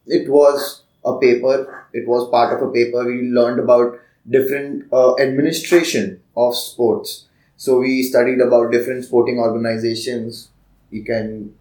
it 0.07 0.29
was 0.29 0.83
a 1.03 1.17
paper. 1.17 1.85
It 1.93 2.07
was 2.07 2.29
part 2.29 2.53
of 2.53 2.67
a 2.67 2.71
paper. 2.71 3.05
We 3.05 3.29
learned 3.29 3.59
about 3.59 3.99
different 4.29 4.85
uh, 4.91 5.15
administration 5.19 6.21
of 6.35 6.55
sports. 6.55 7.25
So 7.57 7.79
we 7.79 8.03
studied 8.03 8.41
about 8.41 8.71
different 8.71 9.05
sporting 9.05 9.39
organizations. 9.39 10.49
You 10.91 11.03
can 11.03 11.53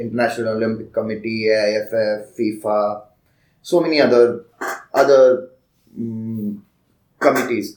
International 0.00 0.54
Olympic 0.54 0.92
Committee, 0.92 1.48
AIFF, 1.48 2.36
FIFA, 2.38 3.02
so 3.62 3.80
many 3.80 4.00
other 4.00 4.44
other 4.94 5.50
mm, 5.98 6.60
committees. 7.18 7.76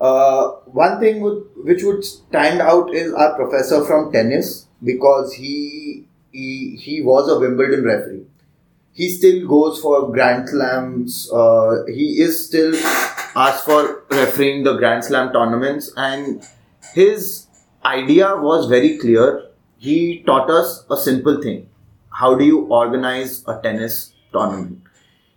Uh, 0.00 0.50
one 0.66 1.00
thing 1.00 1.20
would, 1.20 1.42
which 1.64 1.82
would 1.82 2.04
stand 2.04 2.60
out 2.60 2.94
is 2.94 3.12
our 3.12 3.34
professor 3.34 3.84
from 3.84 4.12
tennis 4.12 4.66
because 4.84 5.32
he 5.34 6.06
he 6.30 6.76
he 6.76 7.02
was 7.02 7.28
a 7.28 7.38
Wimbledon 7.38 7.84
referee. 7.84 8.26
He 8.92 9.08
still 9.08 9.46
goes 9.46 9.80
for 9.80 10.10
Grand 10.10 10.48
Slams. 10.48 11.30
Uh, 11.32 11.84
he 11.86 12.20
is 12.20 12.46
still 12.46 12.74
asked 13.36 13.64
for 13.64 14.04
refereeing 14.10 14.64
the 14.64 14.76
Grand 14.76 15.04
Slam 15.04 15.32
tournaments, 15.32 15.92
and 15.96 16.46
his 16.94 17.46
idea 17.84 18.36
was 18.36 18.66
very 18.66 18.98
clear. 18.98 19.47
He 19.78 20.24
taught 20.26 20.50
us 20.50 20.84
a 20.90 20.96
simple 20.96 21.40
thing: 21.40 21.68
how 22.10 22.34
do 22.34 22.44
you 22.44 22.60
organize 22.66 23.44
a 23.46 23.60
tennis 23.62 24.12
tournament? 24.32 24.82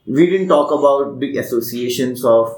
We 0.08 0.28
didn't 0.30 0.48
talk 0.48 0.72
about 0.72 1.20
the 1.20 1.38
associations 1.38 2.26
of 2.26 2.56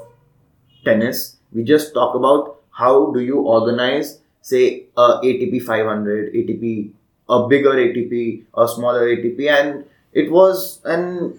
tennis. 0.84 1.36
We 1.52 1.62
just 1.62 1.92
talk 1.92 2.14
about 2.14 2.62
how 2.70 3.12
do 3.12 3.20
you 3.20 3.40
organize, 3.40 4.18
say, 4.40 4.86
a 4.96 5.20
ATP 5.22 5.62
500, 5.62 6.32
ATP, 6.32 6.90
a 7.28 7.46
bigger 7.48 7.74
ATP, 7.74 8.44
a 8.56 8.66
smaller 8.66 9.06
ATP, 9.14 9.48
and 9.48 9.84
it 10.12 10.32
was 10.32 10.80
an 10.84 11.38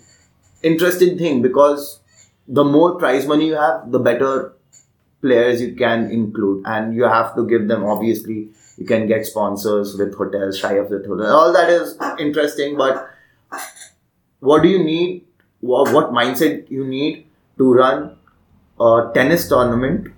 interesting 0.61 1.17
thing 1.17 1.41
because 1.41 2.01
the 2.47 2.63
more 2.63 2.95
prize 2.99 3.25
money 3.25 3.47
you 3.47 3.55
have, 3.55 3.91
the 3.91 3.99
better 3.99 4.53
players 5.21 5.59
you 5.59 5.73
can 5.73 6.11
include, 6.11 6.63
and 6.67 6.93
you 6.93 7.03
have 7.03 7.35
to 7.35 7.47
give 7.47 7.67
them 7.67 7.83
obviously. 7.83 8.49
You 8.77 8.85
can 8.85 9.07
get 9.07 9.25
sponsors 9.25 9.95
with 9.97 10.15
hotels, 10.15 10.57
shy 10.57 10.73
of 10.73 10.89
the 10.89 10.97
hotel. 11.07 11.33
All 11.33 11.53
that 11.53 11.69
is 11.69 11.97
interesting, 12.19 12.77
but 12.77 13.09
what 14.39 14.63
do 14.63 14.69
you 14.69 14.83
need? 14.83 15.25
What, 15.61 16.11
mindset 16.11 16.69
you 16.69 16.85
need 16.85 17.27
to 17.57 17.73
run 17.73 18.17
a 18.79 19.11
tennis 19.13 19.47
tournament. 19.47 20.09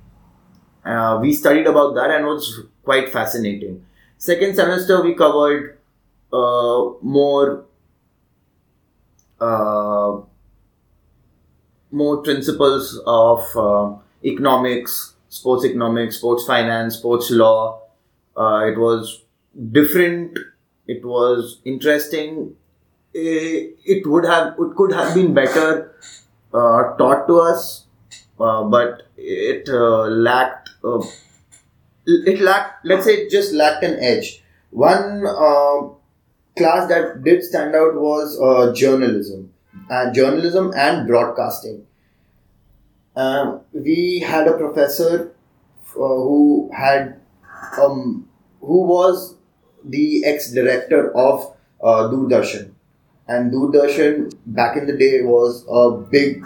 Uh, 0.83 1.19
we 1.21 1.33
studied 1.33 1.67
about 1.67 1.95
that 1.95 2.11
and 2.11 2.25
it 2.25 2.27
was 2.27 2.61
quite 2.83 3.09
fascinating. 3.09 3.85
Second 4.17 4.55
semester 4.55 5.03
we 5.03 5.13
covered 5.13 5.77
uh, 6.33 6.89
more 7.01 7.65
uh, 9.39 10.21
more 11.91 12.17
principles 12.21 12.99
of 13.05 13.39
uh, 13.55 13.95
economics, 14.23 15.13
sports 15.29 15.65
economics, 15.65 16.17
sports 16.17 16.45
finance, 16.45 16.95
sports 16.97 17.31
law. 17.31 17.81
Uh, 18.37 18.65
it 18.71 18.77
was 18.77 19.23
different. 19.71 20.37
It 20.87 21.03
was 21.05 21.59
interesting. 21.65 22.55
Eh, 23.15 23.69
It 23.85 24.05
would 24.07 24.25
have, 24.25 24.55
it 24.59 24.75
could 24.75 24.93
have 24.93 25.13
been 25.15 25.33
better 25.33 25.91
uh, 26.53 26.95
taught 26.97 27.27
to 27.27 27.39
us 27.39 27.85
uh, 28.39 28.63
but 28.63 29.03
it 29.17 29.67
uh, 29.69 30.03
lacked 30.07 30.69
uh, 30.83 31.01
it 32.05 32.39
lacked 32.41 32.85
let's 32.85 33.05
say 33.05 33.13
it 33.23 33.29
just 33.29 33.53
lacked 33.53 33.83
an 33.83 33.97
edge 33.99 34.43
one 34.71 35.25
uh, 35.25 35.87
class 36.57 36.87
that 36.89 37.23
did 37.23 37.43
stand 37.43 37.75
out 37.75 37.95
was 37.95 38.39
uh, 38.41 38.73
journalism 38.73 39.51
and 39.89 40.13
journalism 40.15 40.71
and 40.75 41.07
broadcasting 41.07 41.85
um, 43.15 43.61
we 43.73 44.19
had 44.19 44.47
a 44.47 44.57
professor 44.57 45.31
uh, 45.95 45.99
who 45.99 46.69
had 46.73 47.19
um, 47.81 48.26
who 48.67 48.83
was 48.83 49.35
the 49.83 50.25
ex-director 50.25 51.15
of 51.15 51.55
uh, 51.81 52.09
Doordarshan. 52.11 52.71
And 53.27 53.51
Doordarshan 53.51 54.33
back 54.45 54.77
in 54.77 54.87
the 54.87 54.97
day 54.97 55.21
was 55.21 55.65
a 55.69 55.91
big 55.91 56.43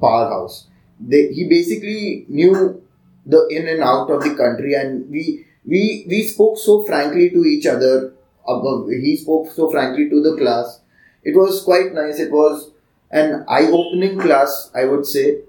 powerhouse. 0.00 0.66
They, 1.00 1.28
he 1.32 1.48
basically 1.48 2.26
knew 2.28 2.82
the 3.26 3.46
in 3.48 3.68
and 3.68 3.82
out 3.82 4.10
of 4.10 4.22
the 4.22 4.34
country 4.34 4.74
and 4.74 5.08
we 5.10 5.46
we 5.66 6.06
we 6.08 6.26
spoke 6.26 6.56
so 6.56 6.82
frankly 6.84 7.28
to 7.30 7.44
each 7.44 7.66
other 7.66 8.14
above 8.48 8.88
he 8.88 9.14
spoke 9.16 9.50
so 9.50 9.70
frankly 9.70 10.08
to 10.08 10.22
the 10.22 10.36
class. 10.36 10.80
It 11.22 11.36
was 11.36 11.62
quite 11.62 11.92
nice. 11.92 12.18
It 12.18 12.32
was 12.32 12.70
an 13.10 13.44
eye-opening 13.48 14.18
class 14.18 14.70
i 14.74 14.84
would 14.84 15.06
say. 15.06 15.40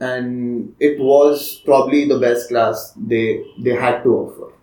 And 0.00 0.74
it 0.80 0.98
was 0.98 1.62
probably 1.64 2.08
the 2.08 2.18
best 2.18 2.48
class 2.48 2.92
they 2.96 3.44
they 3.58 3.74
had 3.74 4.02
to 4.02 4.10
offer 4.10 4.54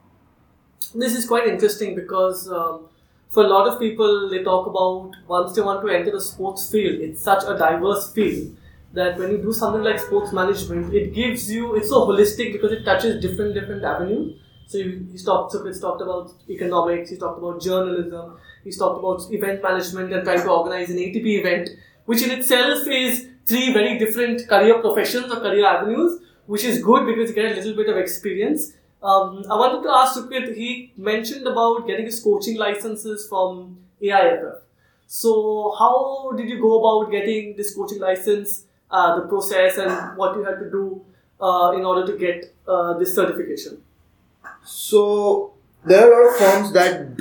This 0.93 1.15
is 1.15 1.25
quite 1.25 1.47
interesting 1.47 1.95
because 1.95 2.49
um, 2.49 2.87
for 3.29 3.43
a 3.43 3.47
lot 3.47 3.67
of 3.67 3.79
people, 3.79 4.29
they 4.29 4.43
talk 4.43 4.67
about 4.67 5.11
once 5.27 5.55
they 5.55 5.61
want 5.61 5.81
to 5.85 5.89
enter 5.89 6.11
the 6.11 6.21
sports 6.21 6.69
field, 6.69 6.99
it's 6.99 7.21
such 7.21 7.43
a 7.45 7.57
diverse 7.57 8.11
field 8.11 8.55
that 8.93 9.17
when 9.17 9.31
you 9.31 9.37
do 9.37 9.53
something 9.53 9.83
like 9.83 9.99
sports 9.99 10.33
management, 10.33 10.93
it 10.93 11.13
gives 11.13 11.49
you, 11.49 11.75
it's 11.75 11.89
so 11.89 12.05
holistic 12.07 12.51
because 12.51 12.73
it 12.73 12.83
touches 12.83 13.21
different, 13.21 13.53
different 13.53 13.83
avenues. 13.83 14.37
So 14.67 14.79
he's 14.79 15.23
talked, 15.23 15.53
so 15.53 15.65
he's 15.65 15.79
talked 15.79 16.01
about 16.01 16.33
economics, 16.49 17.09
he's 17.09 17.19
talked 17.19 17.39
about 17.39 17.61
journalism, 17.61 18.37
he's 18.63 18.77
talked 18.77 18.99
about 18.99 19.21
event 19.31 19.63
management 19.63 20.13
and 20.13 20.23
trying 20.23 20.41
to 20.41 20.49
organize 20.49 20.89
an 20.89 20.97
ATP 20.97 21.25
event, 21.39 21.69
which 22.05 22.21
in 22.21 22.31
itself 22.31 22.85
is 22.87 23.27
three 23.45 23.73
very 23.73 23.97
different 23.97 24.47
career 24.47 24.79
professions 24.79 25.31
or 25.31 25.39
career 25.39 25.65
avenues, 25.65 26.19
which 26.45 26.63
is 26.63 26.81
good 26.83 27.05
because 27.05 27.29
you 27.29 27.35
get 27.35 27.51
a 27.51 27.55
little 27.55 27.75
bit 27.75 27.89
of 27.89 27.97
experience. 27.97 28.73
Um, 29.03 29.43
I 29.49 29.55
wanted 29.55 29.81
to 29.83 29.89
ask 29.89 30.15
Sukrit, 30.15 30.55
he 30.55 30.93
mentioned 30.95 31.47
about 31.47 31.87
getting 31.87 32.05
his 32.05 32.23
coaching 32.23 32.57
licenses 32.57 33.27
from 33.27 33.77
AIFF. 34.01 34.59
So, 35.07 35.75
how 35.77 36.33
did 36.37 36.47
you 36.47 36.61
go 36.61 36.79
about 36.79 37.11
getting 37.11 37.55
this 37.57 37.75
coaching 37.75 37.99
license, 37.99 38.65
uh, 38.91 39.19
the 39.19 39.27
process, 39.27 39.77
and 39.77 40.17
what 40.17 40.35
you 40.35 40.43
had 40.43 40.59
to 40.59 40.69
do 40.69 41.01
uh, 41.41 41.73
in 41.75 41.83
order 41.83 42.05
to 42.05 42.17
get 42.17 42.53
uh, 42.67 42.93
this 42.97 43.15
certification? 43.15 43.81
So 44.63 45.53
there 45.83 45.99
are 46.01 46.11
a 46.11 46.25
lot 46.25 46.31
of 46.31 46.37
firms 46.37 46.73
that 46.73 47.17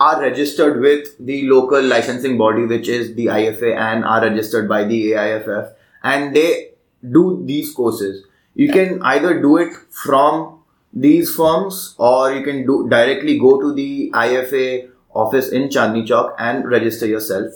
are 0.00 0.20
registered 0.20 0.80
with 0.80 1.16
the 1.18 1.46
local 1.48 1.82
licensing 1.82 2.38
body, 2.38 2.64
which 2.64 2.88
is 2.88 3.14
the 3.14 3.26
IFA, 3.26 3.76
and 3.76 4.04
are 4.04 4.22
registered 4.22 4.68
by 4.68 4.84
the 4.84 5.12
AIFF, 5.12 5.72
and 6.02 6.34
they 6.34 6.70
do 7.08 7.42
these 7.44 7.72
courses. 7.72 8.24
You 8.54 8.72
can 8.72 9.02
either 9.02 9.40
do 9.40 9.58
it 9.58 9.74
from 9.90 10.57
these 10.92 11.34
firms, 11.34 11.94
or 11.98 12.32
you 12.32 12.42
can 12.42 12.66
do 12.66 12.88
directly 12.88 13.38
go 13.38 13.60
to 13.60 13.72
the 13.74 14.10
IFA 14.14 14.90
office 15.14 15.50
in 15.50 15.68
Chandni 15.68 16.06
Chowk 16.06 16.34
and 16.38 16.68
register 16.68 17.06
yourself. 17.06 17.52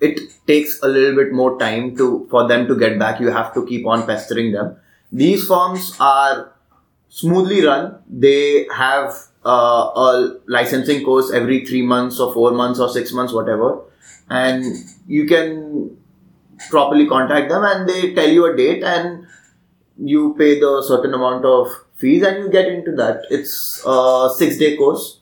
It 0.00 0.20
takes 0.46 0.80
a 0.82 0.88
little 0.88 1.14
bit 1.14 1.32
more 1.32 1.58
time 1.58 1.96
to 1.96 2.26
for 2.30 2.48
them 2.48 2.66
to 2.68 2.78
get 2.78 2.98
back. 2.98 3.20
You 3.20 3.30
have 3.30 3.52
to 3.54 3.66
keep 3.66 3.86
on 3.86 4.06
pestering 4.06 4.52
them. 4.52 4.76
These 5.12 5.46
firms 5.46 5.96
are 6.00 6.52
smoothly 7.08 7.64
run. 7.66 7.98
They 8.08 8.66
have 8.74 9.14
uh, 9.44 9.90
a 10.06 10.38
licensing 10.46 11.04
course 11.04 11.32
every 11.32 11.66
three 11.66 11.82
months 11.82 12.18
or 12.18 12.32
four 12.32 12.52
months 12.52 12.80
or 12.80 12.88
six 12.88 13.12
months, 13.12 13.32
whatever, 13.32 13.80
and 14.30 14.64
you 15.06 15.26
can 15.26 15.96
properly 16.68 17.06
contact 17.06 17.48
them 17.48 17.64
and 17.64 17.88
they 17.88 18.14
tell 18.14 18.28
you 18.28 18.44
a 18.46 18.56
date 18.56 18.82
and 18.82 19.26
you 20.02 20.34
pay 20.38 20.60
the 20.60 20.82
certain 20.86 21.14
amount 21.14 21.44
of 21.44 21.68
fees 22.00 22.22
and 22.22 22.38
you 22.44 22.50
get 22.50 22.66
into 22.68 22.92
that. 22.96 23.22
It's 23.30 23.82
a 23.86 24.30
six 24.36 24.58
day 24.58 24.76
course. 24.76 25.20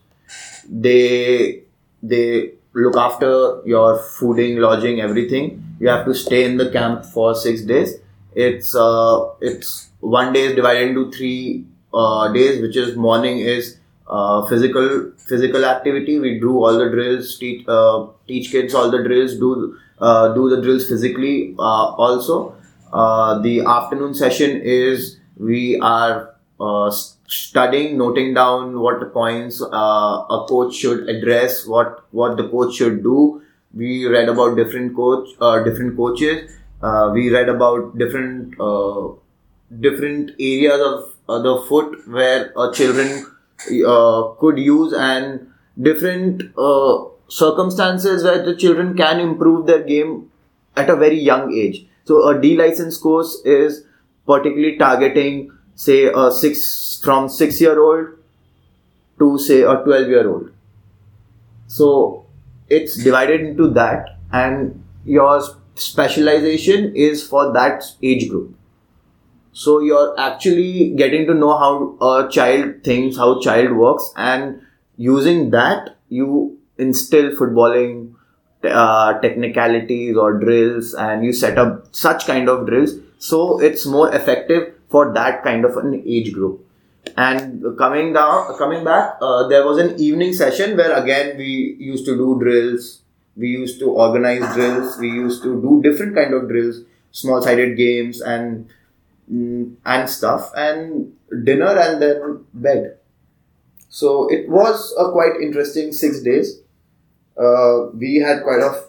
They 0.68 1.62
they 2.02 2.52
look 2.74 2.96
after 2.96 3.62
your 3.64 3.98
fooding, 3.98 4.58
lodging, 4.58 5.00
everything. 5.00 5.76
You 5.80 5.88
have 5.88 6.04
to 6.06 6.14
stay 6.14 6.44
in 6.44 6.56
the 6.56 6.70
camp 6.70 7.04
for 7.06 7.34
six 7.34 7.62
days. 7.62 7.94
It's 8.34 8.74
uh 8.74 9.30
it's 9.40 9.90
one 10.00 10.32
day 10.32 10.42
is 10.42 10.54
divided 10.54 10.88
into 10.88 11.10
three 11.10 11.66
uh, 11.92 12.32
days, 12.32 12.60
which 12.60 12.76
is 12.76 12.96
morning 12.96 13.40
is 13.40 13.78
uh, 14.06 14.46
physical 14.46 15.12
physical 15.16 15.64
activity. 15.64 16.18
We 16.18 16.38
do 16.38 16.56
all 16.64 16.78
the 16.78 16.88
drills, 16.90 17.38
teach 17.38 17.66
uh, 17.68 18.06
teach 18.26 18.50
kids 18.50 18.74
all 18.74 18.90
the 18.90 19.02
drills, 19.02 19.34
do 19.38 19.76
uh, 19.98 20.34
do 20.34 20.48
the 20.48 20.60
drills 20.62 20.88
physically 20.88 21.54
uh, 21.58 21.88
also. 22.06 22.54
Uh, 22.92 23.38
the 23.40 23.60
afternoon 23.60 24.14
session 24.14 24.60
is 24.62 25.18
we 25.36 25.78
are 25.80 26.34
uh, 26.60 26.90
studying, 27.28 27.96
noting 27.98 28.34
down 28.34 28.80
what 28.80 29.00
the 29.00 29.06
points 29.06 29.62
uh, 29.62 29.66
a 30.36 30.46
coach 30.48 30.74
should 30.74 31.08
address, 31.08 31.66
what 31.66 32.04
what 32.10 32.36
the 32.36 32.48
coach 32.48 32.74
should 32.74 33.02
do. 33.02 33.42
We 33.74 34.06
read 34.06 34.28
about 34.28 34.56
different 34.56 34.96
coach, 34.96 35.28
uh, 35.40 35.62
different 35.62 35.96
coaches. 35.96 36.50
Uh, 36.82 37.10
we 37.12 37.30
read 37.30 37.48
about 37.48 37.98
different 37.98 38.58
uh, 38.60 39.08
different 39.80 40.30
areas 40.40 40.80
of 41.26 41.42
the 41.44 41.64
foot 41.68 42.08
where 42.08 42.52
uh, 42.56 42.72
children 42.72 43.26
could 44.40 44.58
use 44.58 44.92
and 44.92 45.52
different 45.80 46.42
circumstances 47.28 48.24
where 48.24 48.42
the 48.42 48.56
children 48.56 48.96
can 48.96 49.20
improve 49.20 49.66
their 49.66 49.82
game 49.82 50.30
at 50.76 50.88
a 50.88 50.96
very 50.96 51.20
young 51.20 51.52
age. 51.52 51.86
So 52.04 52.26
a 52.28 52.40
D 52.40 52.56
license 52.56 52.96
course 52.96 53.42
is 53.44 53.84
particularly 54.26 54.78
targeting 54.78 55.50
say 55.78 56.10
a 56.12 56.30
six 56.32 57.00
from 57.02 57.28
six 57.28 57.60
year 57.60 57.80
old 57.80 58.08
to 59.20 59.38
say 59.38 59.62
a 59.62 59.76
12 59.76 60.08
year 60.08 60.28
old. 60.28 60.50
So 61.68 62.26
it's 62.68 62.96
divided 62.96 63.40
into 63.42 63.68
that 63.70 64.16
and 64.32 64.82
your 65.04 65.40
specialization 65.76 66.94
is 66.96 67.26
for 67.26 67.52
that 67.52 67.84
age 68.02 68.28
group. 68.28 68.54
So 69.52 69.80
you're 69.80 70.18
actually 70.18 70.94
getting 70.96 71.26
to 71.26 71.34
know 71.34 71.56
how 71.56 71.96
a 72.06 72.28
child 72.28 72.82
thinks 72.82 73.16
how 73.16 73.40
child 73.40 73.72
works 73.72 74.12
and 74.16 74.60
using 74.96 75.50
that 75.50 75.96
you 76.08 76.58
instill 76.76 77.30
footballing 77.30 78.14
uh, 78.64 79.20
technicalities 79.20 80.16
or 80.16 80.38
drills 80.40 80.94
and 80.94 81.24
you 81.24 81.32
set 81.32 81.56
up 81.56 81.86
such 81.92 82.26
kind 82.26 82.48
of 82.48 82.66
drills. 82.66 82.94
So 83.18 83.60
it's 83.60 83.86
more 83.86 84.12
effective 84.12 84.74
for 84.88 85.12
that 85.14 85.42
kind 85.42 85.64
of 85.64 85.76
an 85.76 86.02
age 86.06 86.32
group. 86.32 86.64
And 87.16 87.64
coming 87.78 88.12
down 88.12 88.56
coming 88.58 88.84
back 88.84 89.16
uh, 89.22 89.48
there 89.48 89.64
was 89.64 89.78
an 89.78 89.98
evening 89.98 90.32
session 90.32 90.76
where 90.76 90.92
again 90.92 91.36
we 91.38 91.76
used 91.78 92.04
to 92.06 92.16
do 92.16 92.38
drills. 92.38 93.02
We 93.36 93.48
used 93.48 93.78
to 93.80 93.90
organize 93.90 94.52
drills. 94.54 94.98
We 94.98 95.08
used 95.08 95.42
to 95.44 95.60
do 95.62 95.80
different 95.82 96.14
kind 96.14 96.34
of 96.34 96.48
drills 96.48 96.82
small 97.10 97.42
sided 97.42 97.76
games 97.76 98.20
and 98.20 98.68
mm, 99.30 99.74
and 99.84 100.10
stuff 100.10 100.52
and 100.56 101.12
dinner 101.44 101.78
and 101.78 102.02
then 102.02 102.44
bed. 102.54 102.98
So 103.88 104.28
it 104.28 104.48
was 104.48 104.94
a 104.98 105.10
quite 105.12 105.40
interesting 105.40 105.92
six 105.92 106.20
days. 106.20 106.60
Uh, 107.36 107.88
we 107.94 108.16
had 108.16 108.42
quite 108.42 108.60
a 108.60 108.84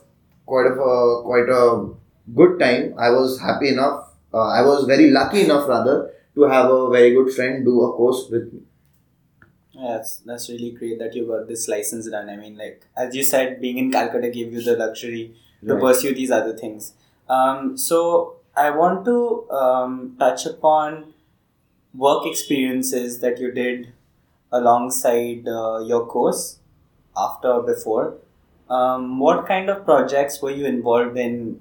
quite 0.45 0.67
of 0.67 0.77
a 0.77 1.21
quite 1.23 1.49
a 1.49 1.89
good 2.35 2.59
time. 2.59 2.95
I 2.97 3.09
was 3.09 3.39
happy 3.39 3.69
enough 3.69 4.08
uh, 4.33 4.47
I 4.47 4.61
was 4.61 4.85
very 4.85 5.09
lucky 5.11 5.41
enough 5.43 5.67
rather 5.67 6.11
to 6.35 6.43
have 6.43 6.69
a 6.69 6.89
very 6.89 7.11
good 7.13 7.33
friend 7.33 7.65
do 7.65 7.81
a 7.81 7.91
course 7.93 8.27
with 8.31 8.53
me. 8.53 8.61
Yeah, 9.71 9.93
that's 9.95 10.17
that's 10.19 10.49
really 10.49 10.71
great 10.71 10.99
that 10.99 11.15
you 11.15 11.25
got 11.27 11.47
this 11.47 11.67
license 11.67 12.09
done. 12.09 12.29
I 12.29 12.35
mean, 12.35 12.57
like 12.57 12.85
as 12.97 13.15
you 13.15 13.23
said, 13.23 13.61
being 13.61 13.77
in 13.77 13.91
Calcutta 13.91 14.29
gave 14.29 14.51
you 14.53 14.61
the 14.61 14.75
luxury 14.75 15.35
to 15.65 15.73
Right. 15.73 15.81
pursue 15.81 16.13
these 16.15 16.31
other 16.31 16.55
things. 16.57 16.93
Um, 17.29 17.77
so 17.77 18.35
I 18.55 18.69
want 18.71 19.05
to 19.05 19.49
um, 19.51 20.15
touch 20.19 20.45
upon 20.45 21.13
work 21.93 22.25
experiences 22.25 23.19
that 23.19 23.39
you 23.39 23.51
did 23.51 23.93
alongside 24.51 25.47
uh, 25.47 25.79
your 25.79 26.05
course, 26.07 26.59
after 27.15 27.49
or 27.51 27.63
before. 27.63 28.15
Um, 28.69 29.19
what 29.19 29.47
kind 29.47 29.69
of 29.69 29.85
projects 29.85 30.41
were 30.41 30.51
you 30.51 30.65
involved 30.65 31.17
in? 31.17 31.59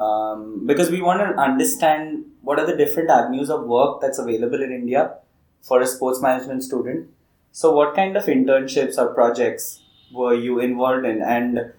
Um, 0.00 0.66
because 0.66 0.90
we 0.90 1.02
want 1.02 1.20
to 1.20 1.42
understand 1.42 2.24
what 2.42 2.58
are 2.60 2.66
the 2.66 2.76
different 2.76 3.10
avenues 3.10 3.50
of 3.50 3.64
work 3.66 4.00
that's 4.00 4.18
available 4.18 4.62
in 4.62 4.70
India 4.72 5.14
for 5.62 5.80
a 5.80 5.86
sports 5.86 6.20
management 6.20 6.62
student. 6.62 7.08
So, 7.52 7.72
what 7.72 7.94
kind 7.96 8.16
of 8.16 8.24
internships 8.26 8.96
or 8.96 9.12
projects 9.12 9.80
were 10.12 10.34
you 10.34 10.60
involved 10.60 11.04
in? 11.04 11.20
And 11.22 11.72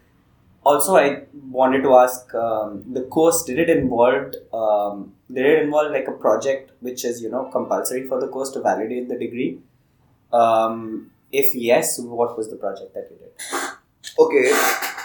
also, 0.65 0.97
I 0.97 1.23
wanted 1.49 1.83
to 1.83 1.95
ask 1.95 2.33
um, 2.35 2.83
the 2.91 3.03
course 3.03 3.43
did 3.43 3.59
it 3.59 3.69
involve 3.69 4.33
um, 4.53 5.13
did 5.31 5.45
it 5.45 5.63
involve 5.63 5.91
like 5.91 6.07
a 6.07 6.11
project 6.11 6.71
which 6.81 7.05
is 7.05 7.21
you 7.21 7.29
know 7.29 7.45
compulsory 7.51 8.07
for 8.07 8.19
the 8.19 8.27
course 8.27 8.51
to 8.51 8.61
validate 8.61 9.07
the 9.07 9.17
degree? 9.17 9.59
Um, 10.33 11.11
if 11.31 11.55
yes, 11.55 11.99
what 11.99 12.37
was 12.37 12.49
the 12.49 12.57
project 12.57 12.93
that 12.93 13.07
you 13.09 13.17
did? 13.17 13.31
Okay, 14.19 14.51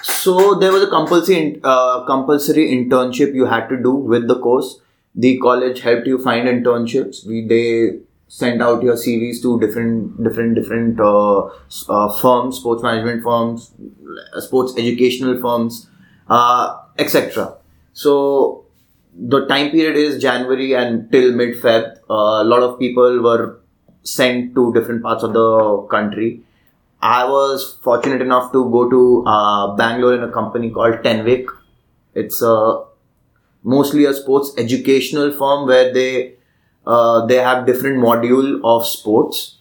so 0.05 0.55
there 0.55 0.71
was 0.71 0.83
a 0.83 0.87
compulsory 0.87 1.61
uh, 1.65 2.05
compulsory 2.05 2.71
internship 2.71 3.35
you 3.35 3.47
had 3.47 3.69
to 3.69 3.77
do 3.77 3.93
with 3.93 4.29
the 4.29 4.39
course. 4.39 4.81
The 5.15 5.39
college 5.39 5.81
helped 5.81 6.07
you 6.07 6.19
find 6.19 6.47
internships. 6.49 7.27
We 7.27 7.47
they 7.47 8.01
sent 8.29 8.61
out 8.61 8.83
your 8.83 8.97
CVs 8.97 9.41
to 9.43 9.59
different 9.61 10.23
different 10.23 10.57
different 10.57 11.01
uh, 11.01 11.47
uh, 11.89 12.13
firms, 12.21 12.59
sports 12.59 12.83
management 12.83 13.23
firms, 13.23 13.73
uh, 14.35 14.41
sports 14.41 14.75
educational 14.77 15.41
firms, 15.41 15.89
uh, 16.29 16.79
etc. 16.99 17.57
So 17.95 18.65
the 19.17 19.47
time 19.47 19.71
period 19.71 19.97
is 19.97 20.21
January 20.21 20.75
and 20.75 21.11
till 21.11 21.33
mid 21.33 21.55
Feb. 21.63 21.97
Uh, 22.11 22.43
a 22.43 22.45
lot 22.45 22.63
of 22.63 22.79
people 22.79 23.23
were 23.23 23.61
sent 24.03 24.55
to 24.55 24.73
different 24.75 25.03
parts 25.03 25.23
of 25.23 25.33
the 25.33 25.87
country. 25.91 26.43
I 27.05 27.25
was 27.27 27.79
fortunate 27.83 28.23
enough 28.23 28.51
to 28.53 28.71
go 28.71 28.89
to 28.89 29.25
uh, 29.27 29.77
Bangalore 29.77 30.15
in 30.15 30.23
a 30.23 30.33
company 30.33 30.71
called 30.71 30.95
Tenvic. 31.03 31.47
It's 32.15 32.41
a 32.41 32.85
mostly 33.63 34.07
a 34.07 34.15
sports 34.15 34.55
educational 34.57 35.31
firm 35.33 35.67
where 35.67 35.93
they 35.93 36.37
uh, 36.87 37.27
they 37.27 37.37
have 37.37 37.67
different 37.67 37.99
module 37.99 38.59
of 38.65 38.87
sports. 38.87 39.59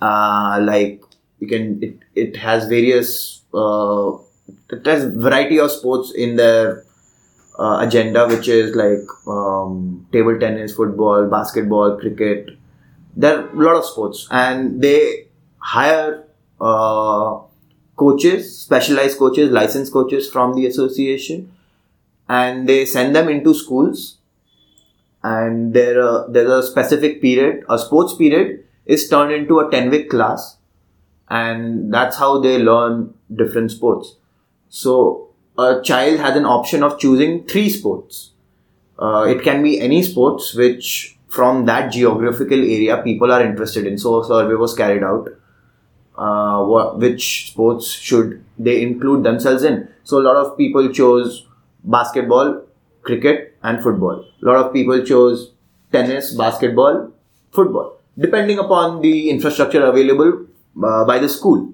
Uh, 0.00 0.58
like 0.62 1.00
you 1.38 1.46
can 1.46 1.80
it, 1.84 1.98
it 2.16 2.36
has 2.36 2.66
various 2.66 3.42
uh, 3.54 4.12
it 4.70 4.84
has 4.86 5.04
variety 5.14 5.60
of 5.60 5.70
sports 5.70 6.12
in 6.12 6.34
their 6.34 6.84
uh, 7.60 7.78
agenda, 7.80 8.26
which 8.26 8.48
is 8.48 8.74
like 8.74 9.06
um, 9.28 10.04
table 10.10 10.36
tennis, 10.40 10.74
football, 10.74 11.26
basketball, 11.26 11.96
cricket. 11.96 12.50
There 13.14 13.38
are 13.38 13.48
a 13.50 13.54
lot 13.54 13.76
of 13.76 13.84
sports, 13.84 14.26
and 14.32 14.82
they 14.82 15.28
hire 15.58 16.24
coaches, 17.96 18.58
specialized 18.58 19.18
coaches, 19.18 19.50
licensed 19.50 19.92
coaches 19.92 20.30
from 20.30 20.54
the 20.54 20.66
association, 20.66 21.52
and 22.28 22.68
they 22.68 22.84
send 22.84 23.14
them 23.14 23.28
into 23.28 23.54
schools. 23.54 24.18
And 25.22 25.74
there, 25.74 26.00
uh, 26.02 26.26
there's 26.28 26.50
a 26.50 26.66
specific 26.66 27.20
period, 27.20 27.64
a 27.68 27.78
sports 27.78 28.14
period, 28.14 28.64
is 28.86 29.08
turned 29.08 29.32
into 29.32 29.58
a 29.60 29.70
ten 29.70 29.90
week 29.90 30.08
class, 30.08 30.56
and 31.28 31.92
that's 31.92 32.16
how 32.16 32.40
they 32.40 32.58
learn 32.58 33.12
different 33.34 33.70
sports. 33.70 34.16
So 34.70 35.28
a 35.58 35.82
child 35.82 36.20
has 36.20 36.36
an 36.36 36.46
option 36.46 36.82
of 36.82 36.98
choosing 36.98 37.46
three 37.46 37.68
sports. 37.68 38.30
Uh, 38.98 39.26
it 39.28 39.42
can 39.42 39.62
be 39.62 39.80
any 39.80 40.02
sports 40.02 40.54
which 40.54 41.18
from 41.28 41.66
that 41.66 41.92
geographical 41.92 42.58
area 42.58 43.02
people 43.02 43.30
are 43.32 43.42
interested 43.42 43.86
in. 43.86 43.98
So 43.98 44.22
a 44.22 44.26
survey 44.26 44.54
was 44.54 44.74
carried 44.74 45.02
out. 45.02 45.28
Uh, 46.20 46.62
what, 46.64 46.98
which 46.98 47.50
sports 47.50 47.88
should 47.90 48.44
they 48.58 48.82
include 48.82 49.24
themselves 49.24 49.62
in? 49.62 49.88
So 50.04 50.18
a 50.18 50.24
lot 50.24 50.36
of 50.36 50.56
people 50.56 50.92
chose 50.92 51.46
basketball, 51.84 52.62
cricket, 53.02 53.56
and 53.62 53.82
football. 53.82 54.24
A 54.42 54.44
lot 54.44 54.56
of 54.56 54.72
people 54.72 55.02
chose 55.02 55.52
tennis, 55.92 56.34
basketball, 56.34 57.10
football, 57.52 57.98
depending 58.18 58.58
upon 58.58 59.00
the 59.00 59.30
infrastructure 59.30 59.82
available 59.86 60.46
uh, 60.84 61.04
by 61.06 61.18
the 61.18 61.28
school. 61.28 61.72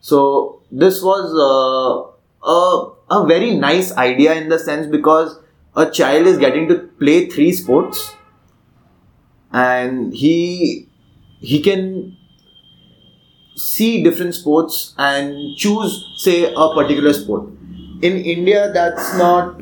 So 0.00 0.62
this 0.72 1.02
was 1.02 1.32
uh, 1.48 2.48
a, 2.48 3.20
a 3.22 3.26
very 3.26 3.54
nice 3.54 3.96
idea 3.96 4.34
in 4.34 4.48
the 4.48 4.58
sense 4.58 4.86
because 4.86 5.38
a 5.76 5.90
child 5.90 6.26
is 6.26 6.38
getting 6.38 6.68
to 6.68 6.78
play 6.98 7.26
three 7.26 7.52
sports 7.52 8.14
and 9.52 10.12
he 10.12 10.88
he 11.40 11.62
can 11.62 12.17
see 13.58 14.02
different 14.02 14.34
sports 14.34 14.94
and 14.98 15.56
choose 15.56 15.94
say 16.16 16.52
a 16.54 16.74
particular 16.74 17.12
sport. 17.12 17.48
In 18.02 18.16
india 18.34 18.70
that's 18.72 19.16
not 19.18 19.60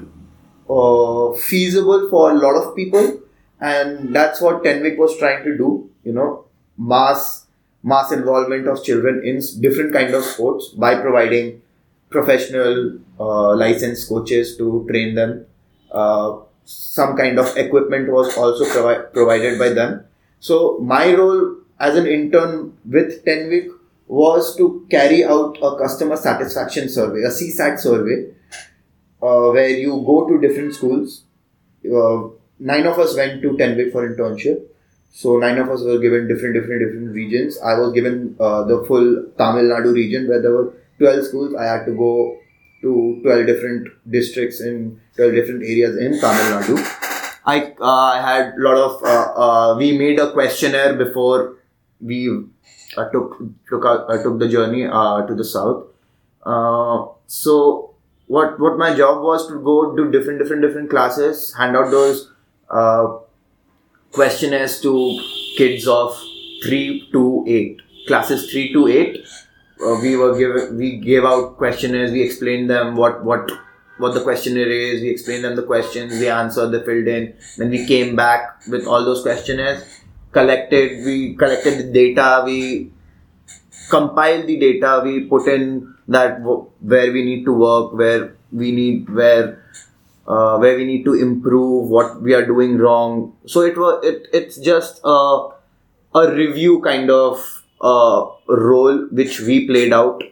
uh, 0.68 1.32
feasible 1.48 2.09
for 2.11 2.30
a 2.32 2.35
lot 2.35 2.56
of 2.62 2.74
people 2.76 3.20
and 3.61 4.14
that's 4.14 4.40
what 4.40 4.62
tenvic 4.62 4.98
was 4.98 5.16
trying 5.18 5.42
to 5.44 5.56
do 5.56 5.68
you 6.04 6.12
know 6.12 6.44
mass 6.76 7.46
mass 7.82 8.12
involvement 8.12 8.66
of 8.68 8.82
children 8.85 9.22
in 9.24 9.40
different 9.61 9.92
kind 9.92 10.12
of 10.14 10.24
sports 10.24 10.68
by 10.68 10.94
providing 10.94 11.62
professional 12.11 12.98
uh, 13.20 13.54
licensed 13.56 14.09
coaches 14.09 14.56
to 14.56 14.87
train 14.90 15.14
them. 15.14 15.46
Uh, 15.90 16.38
some 16.64 17.16
kind 17.16 17.38
of 17.38 17.56
equipment 17.56 18.11
was 18.11 18.37
also 18.37 18.64
provi- 18.66 19.06
provided 19.12 19.59
by 19.59 19.68
them. 19.70 20.04
So 20.40 20.78
my 20.78 21.14
role 21.14 21.56
as 21.78 21.96
an 21.96 22.06
intern 22.06 22.76
with 22.85 23.24
Tenvic 23.24 23.70
was 24.07 24.57
to 24.57 24.87
carry 24.90 25.25
out 25.25 25.59
a 25.62 25.77
customer 25.77 26.16
satisfaction 26.16 26.88
survey, 26.88 27.23
a 27.23 27.29
CSAT 27.29 27.79
survey, 27.81 28.31
uh, 29.23 29.51
where 29.51 29.69
you 29.69 30.03
go 30.07 30.29
to 30.29 30.40
different 30.40 30.75
schools. 30.75 31.25
Uh, 31.85 32.29
nine 32.59 32.87
of 32.87 32.99
us 32.99 33.16
went 33.16 33.42
to 33.42 33.51
Tenvic 33.51 33.92
for 33.92 34.09
internship. 34.09 34.62
So 35.11 35.38
nine 35.38 35.59
of 35.59 35.71
us 35.71 35.83
were 35.83 35.99
given 35.99 36.29
different, 36.29 36.55
different, 36.55 36.83
different 36.85 37.14
regions. 37.14 37.59
I 37.61 37.79
was 37.79 37.92
given 37.92 38.37
uh, 38.38 38.64
the 38.64 38.85
full 38.87 39.25
Tamil 39.38 39.64
Nadu 39.64 39.95
region 39.95 40.29
where 40.29 40.42
there 40.42 40.53
were 40.53 40.75
12 40.99 41.27
schools. 41.27 41.55
I 41.55 41.64
had 41.64 41.87
to 41.87 41.92
go 41.92 42.37
to 42.83 43.21
12 43.23 43.47
different 43.47 43.88
districts 44.11 44.61
in 44.61 45.01
12 45.16 45.33
different 45.33 45.62
areas 45.62 45.97
in 45.97 46.21
Tamil 46.21 46.45
Nadu. 46.53 46.77
I, 47.47 47.73
uh, 47.81 47.85
I 47.85 48.21
had 48.21 48.55
a 48.55 48.61
lot 48.61 48.77
of, 48.77 49.03
uh, 49.03 49.40
uh, 49.40 49.77
we 49.79 49.97
made 49.97 50.19
a 50.19 50.33
questionnaire 50.33 50.95
before 50.95 51.57
we 52.01 52.45
uh, 52.96 53.09
took, 53.11 53.38
took, 53.68 53.85
uh, 53.85 54.22
took 54.22 54.38
the 54.38 54.48
journey 54.48 54.87
uh, 54.87 55.26
to 55.26 55.35
the 55.35 55.44
south. 55.44 55.87
Uh, 56.44 57.06
so 57.26 57.94
what, 58.26 58.59
what 58.61 58.78
my 58.78 58.94
job 58.94 59.22
was 59.22 59.46
to 59.48 59.61
go 59.61 59.96
do 59.96 60.11
different, 60.11 60.38
different, 60.38 60.62
different 60.62 60.90
classes, 60.90 61.54
hand 61.54 61.76
out 61.76 61.90
those 61.90 62.32
uh, 62.70 63.18
questionnaires 64.12 64.80
to 64.80 65.20
kids 65.56 65.87
of 65.87 66.16
3 66.64 67.09
to 67.12 67.44
8 67.46 67.82
classes 68.06 68.50
3 68.50 68.72
to 68.72 68.88
8 68.88 69.26
uh, 69.85 69.98
we 70.00 70.16
were 70.16 70.37
given 70.38 70.76
we 70.76 70.96
gave 70.96 71.24
out 71.24 71.56
questionnaires 71.56 72.11
we 72.12 72.22
explained 72.22 72.68
them 72.70 72.96
what 72.96 73.24
what 73.24 73.50
what 73.98 74.14
the 74.14 74.22
questionnaire 74.22 74.70
is 74.70 75.00
we 75.00 75.11
explained 75.11 75.44
them 75.44 75.56
the 75.56 75.62
questions 75.62 76.18
We 76.18 76.28
answered 76.28 76.68
they 76.70 76.85
filled 76.85 77.09
in. 77.09 77.35
Then 77.56 77.70
we 77.70 77.87
came 77.87 78.14
back 78.14 78.66
with 78.68 78.87
all 78.87 79.04
those 79.04 79.22
questionnaires 79.22 79.85
collected 80.38 81.05
we 81.07 81.16
collected 81.42 81.75
the 81.81 81.88
data 82.01 82.29
we 82.46 82.61
compiled 83.90 84.46
the 84.46 84.59
data 84.59 85.01
we 85.05 85.20
put 85.33 85.46
in 85.49 85.94
that 86.09 86.38
w- 86.42 86.66
where 86.81 87.12
we 87.12 87.25
need 87.25 87.44
to 87.44 87.53
work 87.53 87.92
where 87.92 88.37
we 88.53 88.72
need 88.72 89.09
where 89.11 89.62
uh, 90.27 90.59
where 90.59 90.77
we 90.77 90.85
need 90.85 91.05
to 91.05 91.14
improve 91.14 91.88
what 91.88 92.20
we 92.20 92.35
are 92.35 92.44
doing 92.44 92.79
wrong. 92.79 93.37
So 93.46 93.61
it 93.62 93.77
was 93.79 94.05
it, 94.05 94.27
it's 94.33 94.57
just 94.59 95.01
a, 95.05 95.49
a 96.14 96.33
review 96.35 96.81
kind 96.83 97.11
of 97.11 97.62
uh, 97.81 98.27
role 98.49 99.07
which 99.11 99.40
we 99.40 99.66
played 99.66 99.92
out. 99.92 100.22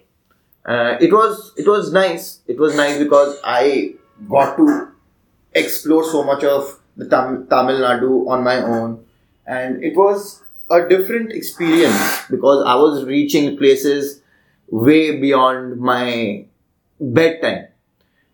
Uh, 0.65 0.97
it 1.01 1.13
was 1.13 1.53
it 1.57 1.67
was 1.69 1.93
nice. 1.93 2.41
It 2.49 2.59
was 2.59 2.75
nice 2.77 2.99
because 2.99 3.39
i 3.45 3.95
got 4.29 4.57
to 4.57 4.89
explore 5.55 6.05
so 6.05 6.25
much 6.25 6.45
of 6.45 6.81
the 6.97 7.07
Tam- 7.09 7.47
tamil 7.53 7.79
nadu 7.87 8.11
on 8.29 8.43
my 8.45 8.57
own 8.63 8.91
and 9.47 9.83
it 9.85 9.97
was 9.97 10.43
a 10.71 10.89
different 10.89 11.33
experience 11.33 12.23
because 12.31 12.65
i 12.67 12.75
was 12.75 13.05
reaching 13.05 13.57
places 13.57 14.21
way 14.71 15.21
beyond 15.21 15.79
my 15.79 16.45
bedtime 17.01 17.67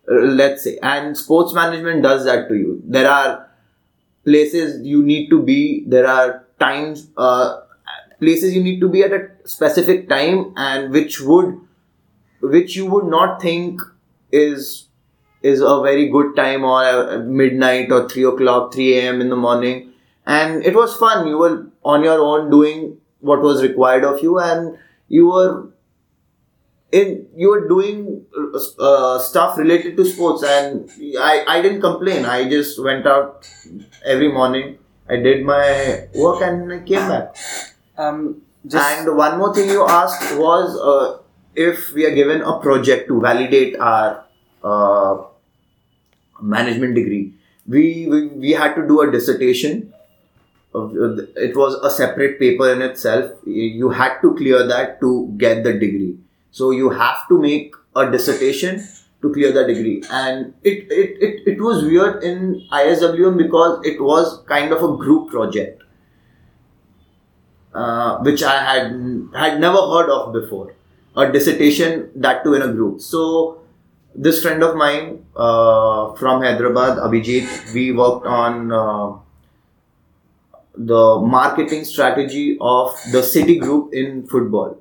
let's 0.07 0.63
say. 0.63 0.77
And 0.81 1.17
sports 1.17 1.53
management 1.53 2.03
does 2.03 2.25
that 2.25 2.47
to 2.49 2.55
you. 2.55 2.81
There 2.85 3.09
are 3.09 3.47
places 4.25 4.85
you 4.85 5.03
need 5.03 5.29
to 5.29 5.41
be. 5.41 5.83
There 5.87 6.07
are 6.07 6.45
times 6.59 7.07
uh, 7.17 7.61
places 8.19 8.55
you 8.55 8.63
need 8.63 8.79
to 8.81 8.89
be 8.89 9.03
at 9.03 9.11
a 9.11 9.29
specific 9.45 10.07
time 10.09 10.53
and 10.55 10.91
which 10.91 11.21
would 11.21 11.59
which 12.41 12.75
you 12.75 12.85
would 12.85 13.05
not 13.05 13.41
think 13.41 13.81
is 14.31 14.87
is 15.41 15.59
a 15.61 15.81
very 15.81 16.07
good 16.09 16.35
time 16.35 16.63
or 16.63 16.83
uh, 16.83 17.17
midnight 17.19 17.91
or 17.91 18.07
3 18.07 18.23
o'clock 18.25 18.73
3 18.73 18.97
a.m 18.99 19.21
in 19.21 19.29
the 19.29 19.35
morning 19.35 19.90
and 20.25 20.63
it 20.63 20.75
was 20.75 20.95
fun. 20.95 21.27
You 21.27 21.37
were 21.37 21.67
on 21.83 22.03
your 22.03 22.19
own 22.19 22.49
doing 22.49 22.97
what 23.19 23.41
was 23.41 23.61
required 23.61 24.03
of 24.03 24.21
you 24.21 24.39
and 24.39 24.77
you 25.07 25.27
were 25.27 25.69
in 26.91 27.27
you 27.35 27.49
were 27.49 27.67
doing 27.67 28.25
uh, 28.79 29.19
stuff 29.19 29.57
related 29.57 29.95
to 29.97 30.05
sports 30.05 30.43
and 30.43 30.89
I, 31.19 31.45
I 31.47 31.61
didn't 31.61 31.81
complain. 31.81 32.25
I 32.25 32.49
just 32.49 32.81
went 32.83 33.07
out 33.07 33.49
every 34.05 34.31
morning. 34.31 34.77
I 35.09 35.17
did 35.17 35.45
my 35.45 36.07
work 36.15 36.41
and 36.41 36.71
i 36.71 36.79
came 36.79 37.07
back. 37.07 37.35
Um, 37.97 38.41
just 38.65 38.89
and 38.99 39.17
one 39.17 39.37
more 39.37 39.53
thing 39.53 39.69
you 39.69 39.87
asked 39.87 40.37
was 40.37 40.77
uh, 40.79 41.21
if 41.55 41.91
we 41.93 42.05
are 42.05 42.13
given 42.15 42.41
a 42.41 42.59
project 42.59 43.07
to 43.07 43.19
validate 43.19 43.77
our 43.79 44.25
uh, 44.63 45.23
management 46.41 46.95
degree 46.95 47.33
we, 47.67 48.07
we 48.07 48.27
we 48.27 48.51
had 48.51 48.73
to 48.75 48.87
do 48.87 49.01
a 49.01 49.11
dissertation 49.11 49.90
it 50.73 51.55
was 51.55 51.75
a 51.83 51.89
separate 51.89 52.39
paper 52.39 52.71
in 52.71 52.81
itself. 52.81 53.31
You 53.45 53.89
had 53.89 54.21
to 54.21 54.35
clear 54.35 54.65
that 54.67 55.01
to 55.01 55.33
get 55.37 55.63
the 55.63 55.73
degree. 55.73 56.17
So 56.51 56.71
you 56.71 56.89
have 56.89 57.27
to 57.29 57.39
make 57.39 57.73
a 57.95 58.09
dissertation 58.09 58.87
to 59.21 59.33
clear 59.33 59.51
the 59.51 59.65
degree. 59.65 60.03
And 60.09 60.53
it, 60.63 60.87
it, 60.89 61.17
it, 61.21 61.47
it 61.53 61.61
was 61.61 61.83
weird 61.83 62.23
in 62.23 62.67
iswm 62.71 63.37
because 63.37 63.85
it 63.85 64.01
was 64.01 64.43
kind 64.47 64.71
of 64.71 64.83
a 64.83 64.97
group 64.97 65.29
project 65.29 65.81
uh, 67.73 68.17
which 68.19 68.43
i 68.43 68.63
had 68.63 68.91
had 69.33 69.59
never 69.59 69.77
heard 69.77 70.09
of 70.09 70.33
before. 70.33 70.73
A 71.15 71.31
dissertation 71.31 72.09
that 72.15 72.43
too 72.43 72.53
in 72.53 72.61
a 72.61 72.71
group. 72.71 73.01
So 73.01 73.61
this 74.15 74.41
friend 74.41 74.63
of 74.63 74.75
mine 74.75 75.25
uh, 75.35 76.13
from 76.15 76.41
hyderabad 76.41 76.97
abhijit 76.97 77.73
we 77.73 77.91
worked 77.91 78.25
on 78.25 78.71
uh, 78.71 79.17
the 80.75 81.19
marketing 81.19 81.85
strategy 81.85 82.57
of 82.61 82.95
the 83.11 83.23
city 83.23 83.57
group 83.57 83.93
in 83.93 84.27
football. 84.27 84.77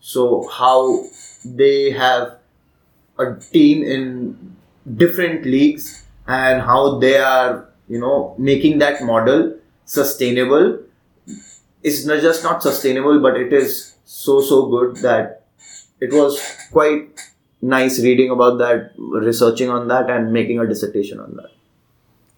So 0.00 0.48
how 0.48 1.04
they 1.44 1.90
have 1.90 2.38
a 3.18 3.34
team 3.34 3.82
in 3.82 4.56
different 4.96 5.44
leagues 5.44 6.04
and 6.26 6.62
how 6.62 6.98
they 6.98 7.18
are 7.18 7.68
you 7.88 7.98
know 7.98 8.34
making 8.38 8.78
that 8.78 9.02
model 9.02 9.56
sustainable. 9.84 10.80
Is 11.82 12.04
not 12.04 12.20
just 12.20 12.44
not 12.44 12.62
sustainable 12.62 13.20
but 13.20 13.36
it 13.36 13.54
is 13.54 13.94
so 14.04 14.42
so 14.42 14.66
good 14.66 14.96
that 14.96 15.46
it 15.98 16.12
was 16.12 16.38
quite 16.72 17.18
nice 17.62 17.98
reading 18.00 18.30
about 18.30 18.58
that 18.58 18.92
researching 18.98 19.70
on 19.70 19.88
that 19.88 20.10
and 20.10 20.32
making 20.32 20.58
a 20.58 20.66
dissertation 20.66 21.20
on 21.20 21.36
that 21.36 21.50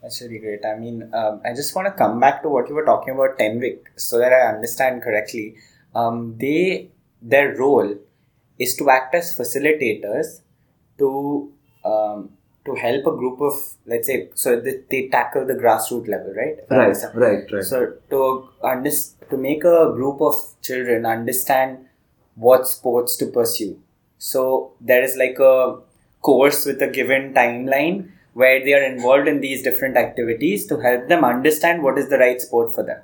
That's 0.03 0.21
really 0.21 0.39
great. 0.39 0.65
I 0.65 0.77
mean, 0.77 1.09
um, 1.15 1.41
I 1.45 1.55
just 1.55 1.75
want 1.77 1.87
to 1.87 1.93
come 1.93 2.19
back 2.19 2.43
to 2.43 2.49
what 2.49 2.69
you 2.69 2.75
were 2.75 2.85
talking 2.85 3.15
about 3.15 3.39
Tenvic, 3.39 3.79
so 3.97 4.19
that 4.19 4.33
I 4.33 4.53
understand 4.53 5.03
correctly. 5.03 5.57
Um, 5.95 6.37
they 6.39 6.91
their 7.21 7.55
role 7.57 7.97
is 8.59 8.75
to 8.77 8.91
act 8.91 9.15
as 9.15 9.37
facilitators 9.39 10.41
to 10.99 11.53
um, 11.85 12.31
to 12.65 12.75
help 12.75 13.07
a 13.07 13.17
group 13.17 13.41
of 13.41 13.55
let's 13.87 14.09
say 14.09 14.31
so 14.35 14.61
they, 14.61 14.81
they 14.91 15.09
tackle 15.09 15.47
the 15.47 15.55
grassroots 15.55 16.09
level, 16.09 16.35
right? 16.35 16.57
I 16.71 16.75
right 17.15 17.53
right 17.53 17.65
So 17.65 17.95
to 18.11 18.49
under, 18.63 18.91
to 19.31 19.37
make 19.37 19.65
a 19.65 19.93
group 19.95 20.21
of 20.21 20.35
children 20.63 21.07
understand 21.07 21.87
what 22.35 22.67
sports 22.67 23.17
to 23.19 23.27
pursue. 23.27 23.81
So 24.19 24.73
there 24.81 25.03
is 25.03 25.17
like 25.17 25.39
a 25.39 25.79
course 26.23 26.65
with 26.67 26.81
a 26.83 26.89
given 26.89 27.35
timeline 27.35 28.11
where 28.35 28.65
they 28.65 28.73
are 28.75 28.83
involved 28.83 29.29
in 29.29 29.41
these 29.41 29.63
different 29.63 29.97
activities 29.97 30.67
to 30.67 30.79
help 30.81 31.09
them 31.09 31.25
understand 31.25 31.83
what 31.83 31.99
is 31.99 32.09
the 32.09 32.19
right 32.19 32.41
sport 32.41 32.75
for 32.75 32.83
them. 32.83 32.99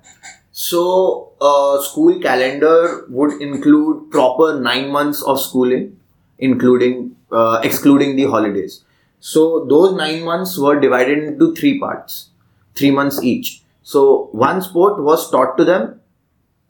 So, 0.52 1.32
uh, 1.40 1.80
school 1.82 2.20
calendar 2.20 3.06
would 3.08 3.40
include 3.40 4.10
proper 4.10 4.58
nine 4.58 4.90
months 4.90 5.22
of 5.22 5.40
schooling, 5.40 6.00
including 6.38 7.16
uh, 7.30 7.60
excluding 7.62 8.16
the 8.16 8.24
holidays. 8.24 8.84
So, 9.20 9.66
those 9.66 9.94
nine 9.94 10.24
months 10.24 10.58
were 10.58 10.80
divided 10.80 11.18
into 11.18 11.54
three 11.54 11.78
parts, 11.78 12.30
three 12.74 12.90
months 12.90 13.22
each. 13.22 13.62
So, 13.82 14.30
one 14.32 14.62
sport 14.62 15.02
was 15.02 15.30
taught 15.30 15.56
to 15.58 15.64
them 15.64 16.00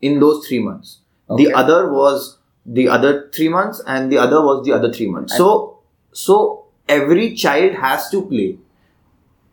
in 0.00 0.20
those 0.20 0.46
three 0.46 0.60
months. 0.62 0.98
The 1.36 1.52
other 1.52 1.92
was 1.92 2.38
the 2.64 2.88
other 2.88 3.30
three 3.34 3.48
months, 3.48 3.82
and 3.86 4.10
the 4.10 4.18
other 4.18 4.42
was 4.42 4.64
the 4.64 4.72
other 4.72 4.92
three 4.92 5.08
months. 5.08 5.36
So, 5.36 5.80
so 6.12 6.67
every 6.88 7.34
child 7.34 7.74
has 7.74 8.08
to 8.10 8.22
play, 8.26 8.58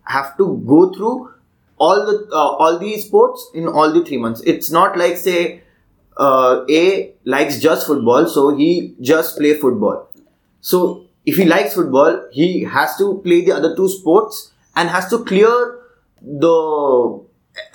have 0.04 0.38
to 0.38 0.64
go 0.66 0.92
through 0.94 1.34
all 1.78 2.06
the 2.06 2.28
uh, 2.32 2.38
all 2.38 2.80
these 2.80 3.06
sports 3.06 3.50
in 3.54 3.68
all 3.68 3.92
the 3.92 4.04
three 4.04 4.18
months. 4.18 4.42
It's 4.46 4.72
not 4.72 4.98
like 4.98 5.18
say 5.18 5.62
uh, 6.18 6.66
A 6.70 7.14
likes 7.26 7.60
just 7.60 7.88
football, 7.88 8.28
so 8.28 8.56
he 8.56 8.96
just 9.02 9.38
play 9.38 9.54
football. 9.54 10.08
So 10.62 11.08
if 11.26 11.36
he 11.36 11.46
likes 11.46 11.74
football, 11.74 12.28
he 12.32 12.64
has 12.64 12.98
to 12.98 13.22
play 13.24 13.42
the 13.44 13.52
other 13.52 13.76
two 13.76 13.90
sports 13.90 14.52
and 14.76 14.90
has 14.90 15.10
to 15.10 15.24
clear 15.24 15.80
the 16.22 17.22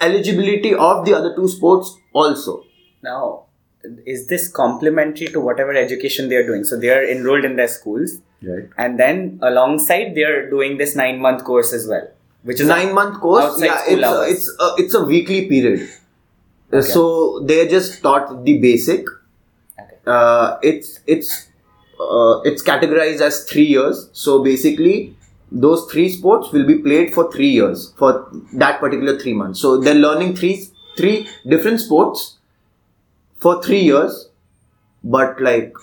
eligibility 0.01 0.75
of 0.75 1.05
the 1.05 1.14
other 1.14 1.35
two 1.35 1.49
sports 1.49 1.96
also. 2.12 2.64
Now, 3.03 3.46
is 4.07 4.27
this 4.27 4.49
complementary 4.49 5.29
to 5.29 5.40
whatever 5.40 5.73
education 5.75 6.29
they 6.29 6.37
are 6.37 6.47
doing? 6.47 6.64
So 6.64 6.79
they 6.79 6.90
are 6.90 7.05
enrolled 7.05 7.45
in 7.45 7.57
their 7.57 7.69
schools, 7.69 8.19
Right. 8.43 8.69
and 8.79 8.99
then 8.99 9.38
alongside 9.43 10.14
they 10.14 10.23
are 10.23 10.49
doing 10.51 10.79
this 10.79 10.97
nine 10.97 11.21
month 11.21 11.45
course 11.45 11.73
as 11.73 11.87
well, 11.87 12.09
which 12.43 12.61
is 12.61 12.66
Nine 12.69 12.95
month 12.95 13.21
course. 13.21 13.61
Yeah, 13.62 13.83
it's 13.87 14.03
a, 14.07 14.23
it's 14.31 14.57
a, 14.61 14.75
it's 14.79 14.95
a 14.95 15.05
weekly 15.05 15.47
period. 15.49 15.88
Uh, 16.73 16.83
So 16.83 17.40
they're 17.45 17.69
just 17.69 18.03
taught 18.03 18.45
the 18.45 18.59
basic. 18.59 19.07
Okay. 19.81 19.97
Uh, 20.07 20.59
it's 20.62 21.01
it's 21.07 21.49
uh, 21.99 22.40
it's 22.45 22.62
categorized 22.62 23.21
as 23.21 23.45
three 23.45 23.66
years. 23.66 24.09
So 24.12 24.43
basically, 24.43 25.16
those 25.51 25.90
three 25.90 26.09
sports 26.09 26.53
will 26.53 26.66
be 26.66 26.79
played 26.79 27.12
for 27.14 27.31
three 27.33 27.49
years 27.51 27.93
for 27.97 28.29
that 28.55 28.81
particular 28.81 29.19
three 29.19 29.35
months. 29.35 29.61
So 29.61 29.77
they're 29.79 29.95
learning 30.07 30.37
three 30.37 30.66
three 30.97 31.29
different 31.47 31.81
sports 31.81 32.37
for 33.40 33.62
three 33.62 33.81
years, 33.81 34.29
but 35.05 35.40
like 35.40 35.74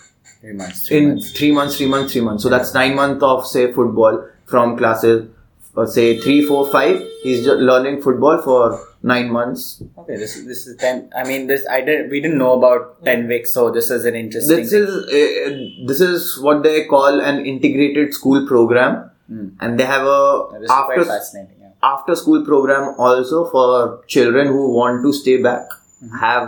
Three 0.41 0.53
months. 0.53 0.87
Three 0.87 0.97
in 0.97 1.07
months. 1.09 1.31
three 1.37 1.51
months, 1.51 1.77
three 1.77 1.87
months, 1.87 2.11
three 2.13 2.21
months. 2.21 2.43
So 2.43 2.49
that's 2.49 2.73
nine 2.73 2.95
months 2.95 3.23
of 3.23 3.45
say 3.47 3.73
football 3.73 4.27
from 4.45 4.77
classes, 4.77 5.27
uh, 5.75 5.85
say 5.85 6.19
three, 6.19 6.45
four, 6.45 6.71
five. 6.71 7.01
He's 7.23 7.43
just 7.43 7.57
learning 7.57 8.01
football 8.03 8.37
for 8.43 8.79
nine 9.01 9.31
months. 9.31 9.81
Okay, 9.97 10.15
this 10.15 10.35
this 10.51 10.67
is 10.67 10.77
ten. 10.77 11.11
I 11.17 11.23
mean, 11.27 11.47
this 11.47 11.65
I 11.69 11.81
didn't. 11.81 12.11
We 12.11 12.21
didn't 12.21 12.37
know 12.37 12.53
about 12.53 13.03
ten 13.03 13.27
weeks, 13.27 13.51
so 13.53 13.71
this 13.71 13.89
is 13.89 14.05
an 14.05 14.15
interesting. 14.15 14.57
This 14.57 14.73
is 14.73 14.89
uh, 14.89 15.87
this 15.87 16.01
is 16.01 16.39
what 16.39 16.61
they 16.63 16.85
call 16.85 17.19
an 17.19 17.43
integrated 17.55 18.13
school 18.13 18.45
program, 18.53 19.09
Hmm. 19.27 19.47
and 19.59 19.79
they 19.79 19.85
have 19.85 20.05
a 20.05 20.21
This 20.61 20.69
after. 20.69 21.01
Yeah. 21.03 21.73
after 21.83 22.15
school 22.15 22.45
program 22.45 22.93
also 23.07 23.43
for 23.49 24.03
children 24.07 24.47
who 24.55 24.69
want 24.79 25.03
to 25.09 25.11
stay 25.23 25.37
back, 25.49 25.67
Mm-hmm. 26.05 26.17
have 26.19 26.47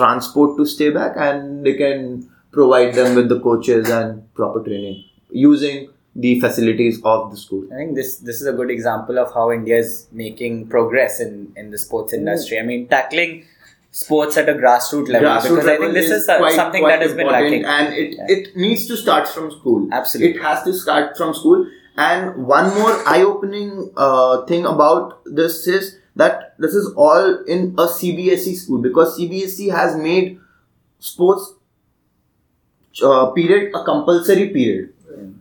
transport 0.00 0.56
to 0.58 0.66
stay 0.74 0.90
back, 0.98 1.16
and 1.28 1.64
they 1.68 1.74
can 1.84 2.02
provide 2.58 2.94
them 3.00 3.14
with 3.20 3.28
the 3.32 3.40
coaches 3.48 3.88
and 4.00 4.22
proper 4.34 4.62
training 4.68 5.04
using 5.30 5.88
the 6.16 6.32
facilities 6.44 7.00
of 7.04 7.30
the 7.32 7.36
school. 7.36 7.64
I 7.72 7.76
think 7.80 7.94
this 8.00 8.16
this 8.28 8.40
is 8.44 8.46
a 8.52 8.54
good 8.60 8.70
example 8.76 9.18
of 9.24 9.32
how 9.38 9.44
India 9.58 9.76
is 9.86 9.92
making 10.24 10.56
progress 10.74 11.20
in 11.26 11.34
in 11.62 11.70
the 11.76 11.78
sports 11.86 12.12
industry. 12.20 12.58
I 12.62 12.64
mean, 12.70 12.88
tackling 12.94 13.36
sports 13.98 14.36
at 14.40 14.48
a 14.48 14.54
grassroots 14.54 15.08
level 15.08 15.30
because 15.44 15.66
I 15.66 15.76
think 15.76 15.94
this 15.94 16.10
is, 16.16 16.26
quite- 16.26 16.54
something 16.54 16.82
quite 16.82 16.90
that 16.98 17.02
has 17.06 17.14
been 17.20 17.26
lacking. 17.36 17.64
and 17.76 17.94
it, 18.02 18.14
Yeah. 18.18 18.26
it 18.34 18.56
needs 18.64 18.86
to 18.90 18.96
start 18.96 19.28
from 19.36 19.50
school. 19.54 19.88
Absolutely. 20.00 20.34
It 20.36 20.42
has 20.42 20.62
to 20.64 20.74
start 20.82 21.16
from 21.16 21.34
school. 21.34 21.66
And 21.96 22.46
one 22.50 22.68
more 22.76 22.92
eye 23.14 23.22
opening 23.22 23.90
uh, 23.96 24.44
thing 24.50 24.64
about 24.74 25.18
this 25.40 25.66
is 25.66 25.98
that 26.22 26.54
this 26.58 26.74
is 26.80 26.92
all 26.96 27.28
in 27.56 27.64
a 27.84 27.86
CBSE 27.96 28.54
school 28.62 28.80
because 28.86 29.18
CBSE 29.18 29.70
has 29.74 29.96
made 29.96 30.38
sports 30.98 31.54
uh, 33.02 33.26
period 33.32 33.72
a 33.74 33.84
compulsory 33.84 34.48
period 34.50 34.92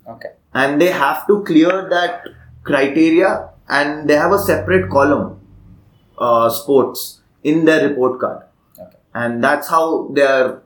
Okay. 0.08 0.30
and 0.54 0.82
they 0.82 0.92
have 0.92 1.26
to 1.28 1.44
clear 1.44 1.88
that 1.90 2.24
criteria 2.64 3.50
and 3.68 4.10
they 4.10 4.16
have 4.16 4.32
a 4.32 4.40
separate 4.40 4.90
column 4.90 5.40
uh, 6.18 6.50
sports 6.50 7.22
in 7.44 7.66
their 7.66 7.88
report 7.90 8.20
card 8.20 8.44
Okay. 8.80 8.98
and 9.14 9.44
that's 9.44 9.68
how 9.70 10.08
they're 10.14 10.62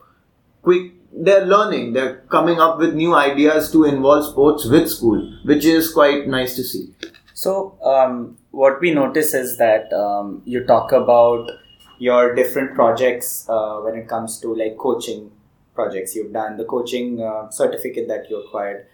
quick 0.61 0.91
they're 1.25 1.45
learning 1.45 1.93
they're 1.93 2.15
coming 2.35 2.59
up 2.59 2.79
with 2.79 2.93
new 2.95 3.13
ideas 3.15 3.71
to 3.71 3.83
involve 3.85 4.25
sports 4.29 4.65
with 4.65 4.89
school 4.89 5.19
which 5.45 5.65
is 5.65 5.91
quite 5.93 6.27
nice 6.27 6.55
to 6.55 6.63
see 6.63 6.85
So, 7.33 7.53
um, 7.83 8.37
what 8.53 8.79
we 8.79 8.93
notice 8.93 9.33
is 9.33 9.57
that 9.57 9.91
um, 9.91 10.41
you 10.45 10.63
talk 10.63 10.91
about 10.91 11.49
your 11.97 12.35
different 12.35 12.75
projects 12.75 13.47
uh, 13.49 13.77
when 13.79 13.95
it 13.95 14.07
comes 14.07 14.39
to 14.39 14.53
like 14.55 14.77
coaching 14.77 15.31
projects 15.73 16.15
you've 16.15 16.31
done, 16.31 16.57
the 16.57 16.63
coaching 16.65 17.19
uh, 17.19 17.49
certificate 17.49 18.07
that 18.07 18.29
you 18.29 18.37
acquired, 18.37 18.85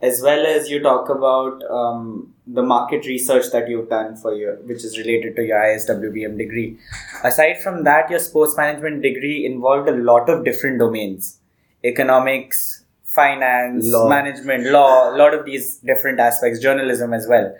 as 0.00 0.22
well 0.22 0.46
as 0.46 0.70
you 0.70 0.80
talk 0.80 1.08
about 1.08 1.60
um, 1.68 2.32
the 2.46 2.62
market 2.62 3.06
research 3.06 3.50
that 3.52 3.68
you've 3.68 3.88
done 3.88 4.14
for 4.14 4.32
your, 4.34 4.54
which 4.70 4.84
is 4.84 4.96
related 4.96 5.34
to 5.34 5.42
your 5.44 5.58
ISWBM 5.58 6.38
degree. 6.38 6.78
Aside 7.24 7.60
from 7.60 7.82
that, 7.84 8.08
your 8.08 8.20
sports 8.20 8.56
management 8.56 9.02
degree 9.02 9.44
involved 9.44 9.88
a 9.88 9.96
lot 9.96 10.30
of 10.30 10.44
different 10.44 10.78
domains 10.78 11.40
economics, 11.84 12.84
finance, 13.04 13.84
Law. 13.86 14.08
management, 14.08 14.64
law, 14.66 15.14
a 15.14 15.16
lot 15.16 15.34
of 15.34 15.44
these 15.44 15.76
different 15.78 16.20
aspects, 16.20 16.60
journalism 16.60 17.12
as 17.12 17.26
well. 17.28 17.56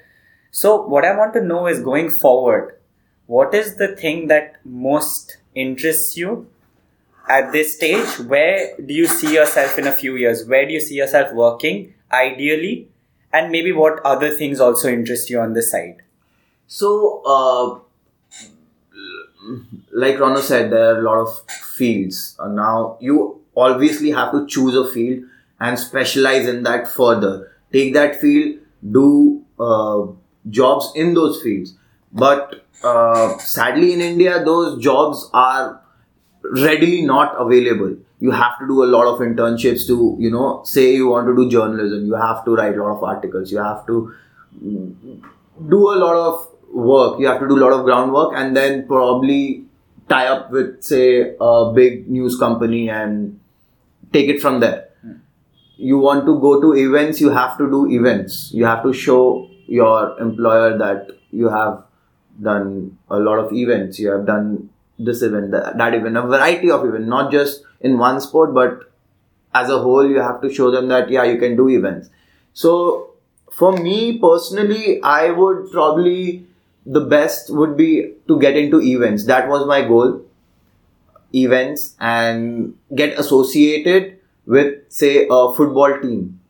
So, 0.51 0.83
what 0.83 1.05
I 1.05 1.17
want 1.17 1.35
to 1.35 1.43
know 1.43 1.67
is 1.67 1.81
going 1.81 2.11
forward, 2.11 2.77
what 3.27 3.55
is 3.55 3.77
the 3.77 3.89
thing 3.97 4.29
that 4.29 4.57
most 4.65 5.39
interests 5.55 6.17
you 6.17 6.49
at 7.29 7.53
this 7.53 7.77
stage? 7.77 8.19
Where 8.21 8.77
do 8.85 8.95
you 8.95 9.07
see 9.07 9.35
yourself 9.35 9.79
in 9.79 9.87
a 9.87 9.93
few 9.93 10.17
years? 10.17 10.47
Where 10.47 10.67
do 10.67 10.73
you 10.73 10.81
see 10.81 10.95
yourself 10.97 11.33
working 11.33 11.95
ideally? 12.13 12.89
And 13.33 13.53
maybe 13.53 13.73
what 13.73 14.01
other 14.07 14.31
things 14.31 14.59
also 14.59 14.89
interest 14.89 15.29
you 15.29 15.39
on 15.41 15.53
this 15.53 15.71
side? 15.71 16.03
so 16.69 17.23
uh, 17.25 17.81
like 19.93 20.19
Rono 20.21 20.41
said 20.41 20.71
there 20.71 20.95
are 20.95 20.99
a 20.99 21.03
lot 21.03 21.19
of 21.19 21.51
fields 21.51 22.37
uh, 22.39 22.49
now 22.49 22.99
you 23.01 23.41
obviously 23.57 24.11
have 24.11 24.31
to 24.33 24.47
choose 24.47 24.77
a 24.77 24.93
field 24.93 25.25
and 25.59 25.79
specialize 25.79 26.47
in 26.47 26.63
that 26.63 26.87
further 26.87 27.57
take 27.73 27.95
that 27.95 28.21
field 28.21 28.59
do 28.93 29.43
uh, 29.59 30.07
jobs 30.51 30.93
in 30.95 31.15
those 31.15 31.43
fields. 31.43 31.75
But 32.13 32.65
uh, 32.83 33.37
sadly 33.39 33.93
in 33.93 34.01
india 34.01 34.43
those 34.45 34.81
jobs 34.83 35.29
are 35.35 35.81
readily 36.43 37.03
not 37.03 37.35
available. 37.39 37.97
You 38.21 38.31
have 38.33 38.59
to 38.61 38.67
do 38.67 38.83
a 38.85 38.87
lot 38.87 39.07
of 39.07 39.21
internships 39.21 39.87
to 39.89 40.17
you 40.19 40.31
know 40.31 40.63
say 40.65 40.95
you 40.95 41.09
want 41.09 41.27
to 41.27 41.37
do 41.37 41.49
journalism. 41.49 42.07
You 42.07 42.15
have 42.15 42.45
to 42.45 42.55
write 42.55 42.77
a 42.77 42.83
lot 42.83 42.97
of 42.97 43.03
articles. 43.03 43.53
You 43.53 43.59
have 43.59 43.87
to 43.87 44.13
do 45.69 45.91
a 45.93 45.97
lot 45.97 46.17
of 46.17 46.49
work. 46.73 47.21
You 47.21 47.27
have 47.27 47.41
to 47.41 47.49
do 47.49 47.59
a 47.59 47.63
lot 47.63 47.73
of 47.73 47.85
groundwork 47.85 48.33
and 48.37 48.57
then 48.57 48.87
probably 48.87 49.65
tie 50.09 50.27
up 50.27 50.51
with 50.51 50.83
say 50.83 51.35
a 51.41 51.73
big 51.75 52.09
news 52.09 52.39
company 52.39 52.89
and 52.89 53.39
take 54.13 54.29
it 54.29 54.41
from 54.41 54.61
there. 54.61 54.89
You 55.77 55.99
want 55.99 56.27
to 56.27 56.41
go 56.41 56.61
to 56.61 56.75
events 56.75 57.21
you 57.21 57.31
have 57.31 57.57
to 57.59 57.71
do 57.71 57.87
events. 57.91 58.51
You 58.53 58.65
have 58.65 58.83
to 58.83 58.93
show 58.93 59.48
your 59.69 60.19
employer 60.19 60.77
that 60.79 61.11
you 61.31 61.49
have 61.49 61.85
done 62.43 62.99
a 63.11 63.19
lot 63.19 63.39
of 63.39 63.53
events 63.53 63.99
you 63.99 64.09
have 64.11 64.27
done 64.27 64.71
this 64.99 65.23
event 65.23 65.51
that, 65.51 65.79
that 65.79 65.95
event 65.95 66.17
a 66.17 66.23
variety 66.23 66.71
of 66.71 66.85
events 66.85 67.09
not 67.09 67.31
just 67.31 67.63
in 67.81 67.99
one 67.99 68.21
sport 68.21 68.55
but 68.55 68.89
as 69.55 69.71
a 69.71 69.79
whole 69.79 70.09
you 70.09 70.21
have 70.21 70.41
to 70.41 70.53
show 70.53 70.71
them 70.71 70.89
that 70.89 71.11
yeah 71.11 71.25
you 71.25 71.39
can 71.39 71.57
do 71.57 71.69
events. 71.69 72.11
So 72.53 73.11
for 73.51 73.73
me 73.73 74.19
personally 74.19 75.03
i 75.03 75.31
would 75.31 75.71
probably 75.73 76.47
the 76.85 77.01
best 77.01 77.51
would 77.51 77.77
be 77.77 78.15
to 78.27 78.39
get 78.41 78.57
into 78.57 78.81
events. 78.81 79.27
That 79.27 79.49
was 79.49 79.67
my 79.67 79.83
goal. 79.83 80.23
Events 81.35 81.95
and 82.01 82.75
get 82.95 83.19
associated 83.19 84.19
with 84.47 84.75
say 84.89 85.27
a 85.31 85.55
football 85.55 86.01
team 86.01 86.41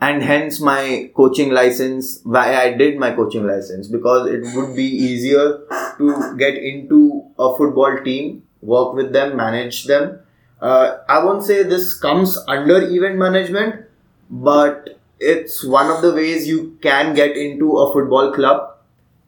and 0.00 0.22
hence 0.22 0.60
my 0.60 1.10
coaching 1.14 1.50
license 1.50 2.20
why 2.24 2.44
i 2.56 2.72
did 2.72 2.98
my 2.98 3.10
coaching 3.14 3.46
license 3.46 3.88
because 3.88 4.26
it 4.36 4.44
would 4.56 4.74
be 4.76 4.86
easier 4.86 5.60
to 5.98 6.36
get 6.38 6.54
into 6.54 7.00
a 7.38 7.56
football 7.56 7.98
team 8.04 8.42
work 8.62 8.92
with 8.94 9.12
them 9.12 9.36
manage 9.36 9.84
them. 9.84 10.18
Uh, 10.60 10.98
i 11.08 11.22
won't 11.24 11.42
say 11.42 11.62
this 11.62 11.94
comes 11.94 12.38
under 12.48 12.80
event 12.82 13.16
management 13.16 13.84
but 14.30 14.98
it's 15.18 15.64
one 15.64 15.90
of 15.90 16.02
the 16.02 16.12
ways 16.14 16.46
you 16.48 16.76
can 16.82 17.14
get 17.14 17.36
into 17.36 17.76
a 17.78 17.92
football 17.92 18.32
club 18.32 18.76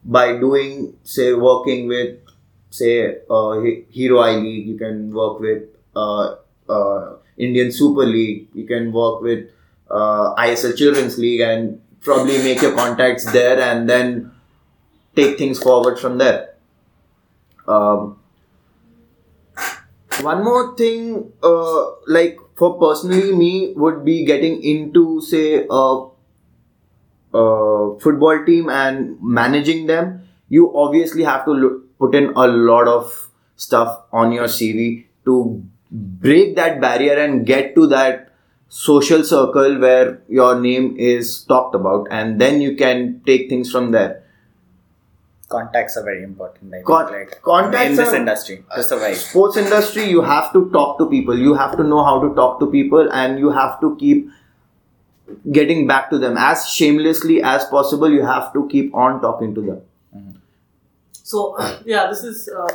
by 0.05 0.33
doing 0.37 0.93
say 1.03 1.33
working 1.33 1.87
with 1.87 2.17
say 2.69 3.17
uh, 3.29 3.61
hero 3.89 4.19
i 4.19 4.35
league. 4.35 4.67
You 4.67 4.77
can 4.77 5.13
work 5.13 5.39
with 5.39 5.63
uh, 5.95 6.35
uh, 6.69 7.15
indian 7.37 7.71
super 7.71 8.05
league. 8.05 8.47
You 8.53 8.65
can 8.65 8.91
work 8.91 9.21
with 9.21 9.49
uh, 9.93 10.35
isl 10.49 10.75
children's 10.75 11.17
league 11.17 11.41
and 11.41 11.81
probably 12.01 12.37
make 12.39 12.61
your 12.61 12.75
contacts 12.75 13.31
there 13.31 13.59
and 13.61 13.89
then 13.89 14.31
take 15.15 15.37
things 15.37 15.61
forward 15.61 15.99
from 15.99 16.17
there. 16.17 16.55
Um, 17.67 18.19
one 20.21 20.43
more 20.43 20.75
thing 20.75 21.31
uh, 21.41 21.91
like 22.07 22.37
for 22.55 22.77
personally 22.79 23.31
me 23.33 23.73
would 23.75 24.03
be 24.03 24.25
getting 24.25 24.61
into 24.63 25.21
say 25.21 25.65
a 25.69 26.13
uh, 27.33 27.97
football 27.99 28.43
team 28.45 28.69
and 28.69 29.17
managing 29.21 29.87
them, 29.87 30.27
you 30.49 30.75
obviously 30.77 31.23
have 31.23 31.45
to 31.45 31.51
look, 31.51 31.97
put 31.97 32.15
in 32.15 32.31
a 32.35 32.47
lot 32.47 32.87
of 32.87 33.29
stuff 33.55 34.03
on 34.11 34.31
your 34.31 34.45
CV 34.45 35.05
to 35.25 35.63
break 35.91 36.55
that 36.55 36.79
barrier 36.81 37.17
and 37.17 37.45
get 37.45 37.75
to 37.75 37.87
that 37.87 38.22
social 38.73 39.23
circle 39.23 39.79
where 39.79 40.19
your 40.27 40.59
name 40.59 40.95
is 40.97 41.43
talked 41.43 41.75
about, 41.75 42.07
and 42.09 42.41
then 42.41 42.59
you 42.61 42.75
can 42.75 43.21
take 43.25 43.47
things 43.49 43.71
from 43.71 43.91
there. 43.91 44.23
Contacts 45.47 45.95
are 45.97 46.03
very 46.03 46.23
important. 46.23 46.73
I 46.73 46.81
Con- 46.81 47.11
like, 47.11 47.41
contacts 47.43 47.89
in 47.91 47.95
this 47.97 48.09
are- 48.09 48.15
industry 48.15 48.63
to 48.75 48.83
survive. 48.83 49.17
Sports 49.17 49.57
industry, 49.57 50.05
you 50.09 50.21
have 50.21 50.51
to 50.53 50.69
talk 50.71 50.97
to 50.97 51.07
people. 51.09 51.37
You 51.37 51.53
have 51.53 51.77
to 51.77 51.83
know 51.83 52.03
how 52.03 52.19
to 52.27 52.33
talk 52.39 52.59
to 52.61 52.69
people, 52.71 53.11
and 53.11 53.37
you 53.37 53.51
have 53.51 53.79
to 53.81 53.95
keep 53.99 54.29
getting 55.51 55.85
back 55.87 56.09
to 56.09 56.17
them 56.17 56.35
as 56.37 56.67
shamelessly 56.69 57.41
as 57.43 57.65
possible. 57.65 58.09
You 58.09 58.25
have 58.25 58.51
to 58.53 58.67
keep 58.69 58.95
on 58.95 59.21
talking 59.21 59.53
to 59.55 59.61
them. 59.61 59.81
So 61.21 61.55
yeah, 61.85 62.07
this 62.09 62.23
is 62.23 62.49
um, 62.57 62.69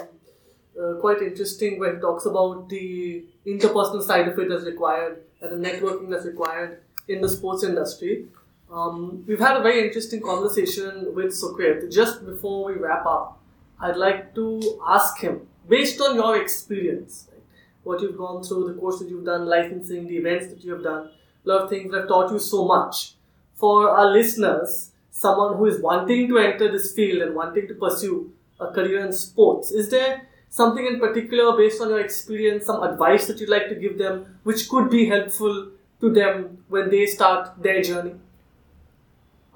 uh, 0.81 0.95
quite 1.01 1.21
interesting 1.23 1.79
when 1.79 1.97
he 1.97 2.01
talks 2.01 2.27
about 2.27 2.69
the 2.69 3.25
interpersonal 3.47 4.03
side 4.03 4.29
of 4.29 4.39
it 4.39 4.49
that's 4.49 4.65
required 4.65 5.23
and 5.41 5.53
the 5.53 5.69
networking 5.69 6.11
that's 6.11 6.27
required 6.27 6.81
in 7.09 7.21
the 7.21 7.29
sports 7.29 7.65
industry. 7.65 8.27
Um, 8.71 9.25
we've 9.27 9.41
had 9.41 9.57
a 9.57 9.63
very 9.63 9.87
interesting 9.87 10.21
conversation 10.21 11.15
with 11.15 11.33
Sukrit. 11.33 11.91
Just 11.93 12.25
before 12.27 12.65
we 12.67 12.75
wrap 12.75 13.07
up, 13.07 13.41
I'd 13.81 13.97
like 13.97 14.35
to 14.35 14.81
ask 14.87 15.19
him, 15.19 15.47
based 15.69 16.01
on 16.01 16.17
your 16.17 16.41
experience, 16.41 17.29
right, 17.33 17.43
what 17.85 18.03
you've 18.03 18.19
gone 18.19 18.43
through, 18.43 18.73
the 18.73 18.79
course 18.79 18.99
that 18.99 19.09
you've 19.09 19.25
done, 19.25 19.47
licensing, 19.47 20.07
the 20.07 20.19
events 20.19 20.49
that 20.49 20.63
you 20.63 20.73
have 20.73 20.83
done, 20.83 21.11
a 21.45 21.49
lot 21.49 21.63
of 21.63 21.71
things 21.71 21.91
that 21.93 22.01
have 22.01 22.09
taught 22.09 22.31
you 22.31 22.39
so 22.39 22.67
much. 22.67 23.15
For 23.55 23.89
our 23.89 24.11
listeners, 24.11 24.91
someone 25.11 25.57
who 25.57 25.67
is 25.67 25.81
wanting 25.81 26.29
to 26.29 26.39
enter 26.39 26.71
this 26.71 26.93
field 26.93 27.23
and 27.23 27.35
wanting 27.35 27.69
to 27.69 27.75
pursue 27.75 28.33
a 28.61 28.69
career 28.69 29.05
in 29.05 29.13
sports, 29.13 29.71
is 29.71 29.89
there 29.89 30.28
something 30.51 30.87
in 30.87 30.99
particular 31.01 31.57
based 31.57 31.81
on 31.81 31.91
your 31.91 32.01
experience, 32.01 32.67
some 32.67 32.83
advice 32.83 33.27
that 33.27 33.41
you'd 33.41 33.49
like 33.49 33.69
to 33.69 33.75
give 33.75 33.99
them 33.99 34.39
which 34.45 34.69
could 34.69 34.91
be 34.91 35.07
helpful 35.07 35.69
to 36.01 36.11
them 36.11 36.59
when 36.69 36.91
they 36.91 37.07
start 37.07 37.61
their 37.63 37.83
journey? 37.83 38.15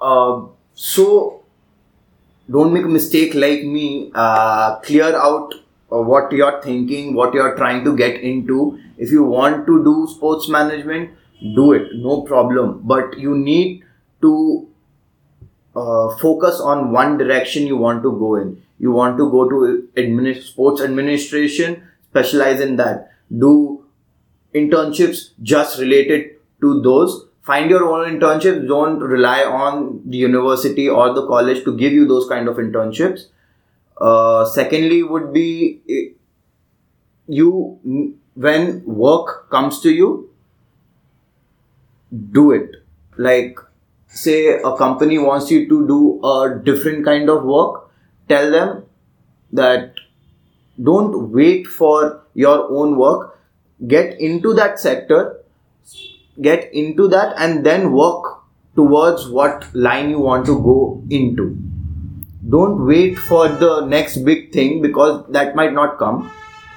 Uh, 0.01 0.45
so 0.73 1.43
don't 2.49 2.73
make 2.73 2.83
a 2.83 2.89
mistake 2.89 3.33
like 3.33 3.63
me. 3.63 4.11
Uh, 4.13 4.79
clear 4.79 5.15
out 5.15 5.53
uh, 5.91 6.01
what 6.01 6.31
you're 6.31 6.61
thinking, 6.61 7.13
what 7.13 7.33
you're 7.33 7.55
trying 7.55 7.83
to 7.85 7.95
get 7.95 8.21
into. 8.21 8.79
If 8.97 9.11
you 9.11 9.23
want 9.23 9.65
to 9.67 9.83
do 9.83 10.07
sports 10.09 10.49
management, 10.49 11.11
do 11.55 11.73
it, 11.73 11.87
no 11.95 12.21
problem. 12.21 12.81
But 12.83 13.17
you 13.17 13.37
need 13.37 13.83
to 14.21 14.67
uh, 15.75 16.15
focus 16.17 16.59
on 16.59 16.91
one 16.91 17.17
direction 17.17 17.67
you 17.67 17.77
want 17.77 18.03
to 18.03 18.11
go 18.11 18.35
in. 18.35 18.61
You 18.79 18.91
want 18.91 19.17
to 19.17 19.29
go 19.29 19.49
to 19.49 19.87
administ- 19.95 20.43
sports 20.43 20.81
administration, 20.81 21.83
specialize 22.09 22.59
in 22.59 22.75
that. 22.77 23.11
Do 23.35 23.85
internships 24.53 25.29
just 25.41 25.79
related 25.79 26.31
to 26.61 26.81
those 26.81 27.25
find 27.41 27.69
your 27.69 27.83
own 27.85 28.03
internships 28.09 28.65
don't 28.67 28.99
rely 28.99 29.43
on 29.43 30.01
the 30.05 30.17
university 30.17 30.87
or 30.87 31.13
the 31.13 31.25
college 31.27 31.63
to 31.63 31.75
give 31.77 31.91
you 31.91 32.07
those 32.07 32.27
kind 32.29 32.47
of 32.47 32.57
internships 32.57 33.25
uh, 33.99 34.45
secondly 34.45 35.03
would 35.03 35.33
be 35.33 35.81
you 37.27 38.19
when 38.35 38.83
work 38.85 39.49
comes 39.49 39.79
to 39.81 39.91
you 39.91 40.29
do 42.31 42.51
it 42.51 42.75
like 43.17 43.57
say 44.13 44.47
a 44.47 44.75
company 44.77 45.17
wants 45.17 45.51
you 45.51 45.67
to 45.67 45.87
do 45.87 46.23
a 46.23 46.61
different 46.63 47.03
kind 47.05 47.29
of 47.29 47.43
work 47.43 47.89
tell 48.29 48.51
them 48.51 48.83
that 49.51 49.93
don't 50.81 51.31
wait 51.31 51.67
for 51.67 52.23
your 52.33 52.71
own 52.71 52.95
work. 52.97 53.39
Get 53.85 54.19
into 54.19 54.53
that 54.55 54.79
sector 54.79 55.43
get 56.41 56.73
into 56.73 57.07
that 57.09 57.35
and 57.37 57.65
then 57.65 57.91
work 57.91 58.41
towards 58.75 59.29
what 59.29 59.73
line 59.75 60.09
you 60.09 60.19
want 60.19 60.45
to 60.45 60.61
go 60.61 61.03
into. 61.09 61.55
Don't 62.49 62.85
wait 62.85 63.17
for 63.17 63.47
the 63.47 63.85
next 63.85 64.17
big 64.17 64.51
thing 64.51 64.81
because 64.81 65.25
that 65.31 65.55
might 65.55 65.73
not 65.73 65.97
come. 65.97 66.31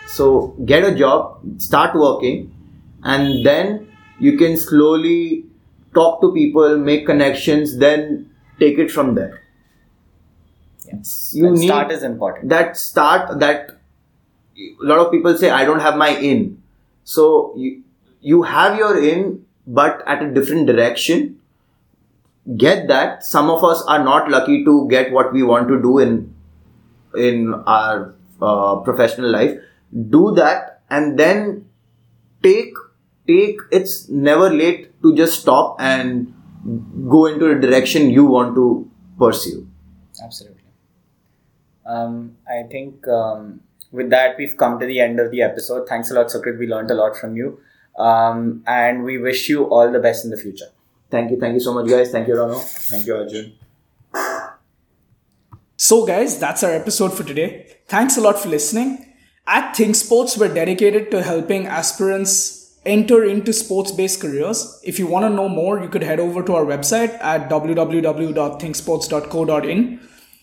So 0.06 0.48
get 0.64 0.84
a 0.84 0.94
job 0.94 1.40
start 1.58 1.94
working 1.94 2.54
and 3.02 3.44
then 3.44 3.88
you 4.18 4.36
can 4.36 4.56
slowly 4.56 5.46
talk 5.98 6.20
to 6.22 6.32
people 6.36 6.76
make 6.90 7.06
connections 7.10 7.76
then 7.78 8.30
take 8.60 8.78
it 8.78 8.90
from 8.90 9.14
there. 9.14 9.40
Yes. 10.86 11.32
You 11.34 11.44
that 11.48 11.58
need- 11.58 11.66
start 11.68 11.90
is 11.98 12.02
important. 12.10 12.48
that 12.50 12.76
start 12.82 13.38
that 13.40 13.72
a 14.58 14.86
lot 14.90 15.00
of 15.04 15.10
people 15.14 15.36
say 15.40 15.50
i 15.50 15.64
don't 15.70 15.80
have 15.86 15.96
my 16.02 16.10
in. 16.28 16.44
So 17.16 17.24
you 17.56 17.82
you 18.20 18.42
have 18.52 18.78
your 18.82 18.92
in 19.08 19.26
but 19.66 20.02
at 20.06 20.22
a 20.22 20.30
different 20.36 20.66
direction. 20.66 21.26
Get 22.56 22.86
that. 22.88 23.24
Some 23.24 23.50
of 23.50 23.64
us 23.64 23.82
are 23.94 24.02
not 24.04 24.30
lucky 24.30 24.64
to 24.64 24.74
get 24.88 25.12
what 25.12 25.32
we 25.32 25.42
want 25.42 25.68
to 25.68 25.80
do 25.82 25.98
in 25.98 26.34
in 27.16 27.54
our 27.54 28.14
uh, 28.40 28.76
professional 28.88 29.30
life. 29.30 29.58
Do 30.16 30.32
that 30.36 30.82
and 30.90 31.18
then 31.18 31.68
take 32.42 32.82
take 33.26 33.58
it's 33.70 34.08
never 34.08 34.48
late 34.50 35.00
to 35.02 35.14
just 35.16 35.40
stop 35.40 35.76
and 35.80 36.32
go 37.08 37.26
into 37.26 37.48
the 37.54 37.60
direction 37.66 38.10
you 38.10 38.24
want 38.24 38.54
to 38.54 38.90
pursue 39.18 39.66
Absolutely. 40.22 40.62
Um, 41.84 42.36
I 42.48 42.62
think 42.64 43.06
um, 43.06 43.60
with 43.92 44.10
that, 44.10 44.36
we've 44.38 44.56
come 44.56 44.78
to 44.80 44.86
the 44.86 44.98
end 45.00 45.20
of 45.20 45.30
the 45.30 45.42
episode. 45.42 45.86
Thanks 45.88 46.10
a 46.10 46.14
lot, 46.14 46.28
Sukrit. 46.28 46.58
We 46.58 46.66
learned 46.66 46.90
a 46.90 46.94
lot 46.94 47.16
from 47.16 47.36
you. 47.36 47.60
Um, 47.98 48.62
and 48.66 49.04
we 49.04 49.18
wish 49.18 49.48
you 49.48 49.64
all 49.64 49.90
the 49.92 50.00
best 50.00 50.24
in 50.24 50.30
the 50.30 50.36
future. 50.36 50.66
thank 51.10 51.30
you 51.30 51.36
thank 51.40 51.54
you 51.54 51.60
so 51.64 51.72
much 51.74 51.88
guys 51.90 52.10
thank 52.14 52.26
you 52.28 52.34
Rano 52.34 52.56
thank 52.90 53.06
you 53.06 53.14
Arjun 53.16 53.52
So, 55.76 56.06
guys, 56.06 56.38
that's 56.38 56.62
our 56.62 56.70
episode 56.72 57.12
for 57.12 57.22
today. 57.22 57.66
Thanks 57.88 58.16
a 58.16 58.20
lot 58.20 58.38
for 58.38 58.48
listening. 58.48 59.14
At 59.46 59.76
Think 59.76 59.94
Sports, 59.94 60.36
we're 60.36 60.52
dedicated 60.52 61.10
to 61.10 61.22
helping 61.22 61.66
aspirants 61.66 62.65
enter 62.86 63.24
into 63.24 63.52
sports 63.52 63.90
based 63.92 64.20
careers. 64.20 64.80
If 64.82 64.98
you 64.98 65.06
want 65.06 65.24
to 65.24 65.30
know 65.30 65.48
more, 65.48 65.80
you 65.80 65.88
could 65.88 66.02
head 66.02 66.20
over 66.20 66.42
to 66.42 66.54
our 66.54 66.64
website 66.64 67.18
at 67.20 67.48
www.thinksports.co.in. 67.50 70.00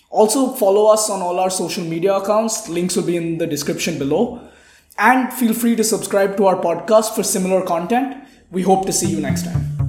Also, 0.10 0.54
follow 0.54 0.94
us 0.94 1.10
on 1.10 1.22
all 1.22 1.40
our 1.40 1.50
social 1.50 1.84
media 1.84 2.14
accounts. 2.14 2.70
Links 2.70 2.96
will 2.96 3.04
be 3.04 3.18
in 3.18 3.40
the 3.40 3.48
description 3.48 3.98
below. 3.98 4.40
And 5.00 5.34
feel 5.34 5.56
free 5.56 5.76
to 5.76 5.84
subscribe 5.84 6.38
to 6.38 6.46
our 6.46 6.56
podcast 6.56 7.16
for 7.16 7.24
similar 7.24 7.66
content. 7.66 8.16
We 8.52 8.62
hope 8.62 8.86
to 8.86 8.94
see 8.94 9.10
you 9.10 9.20
next 9.20 9.46
time. 9.46 9.83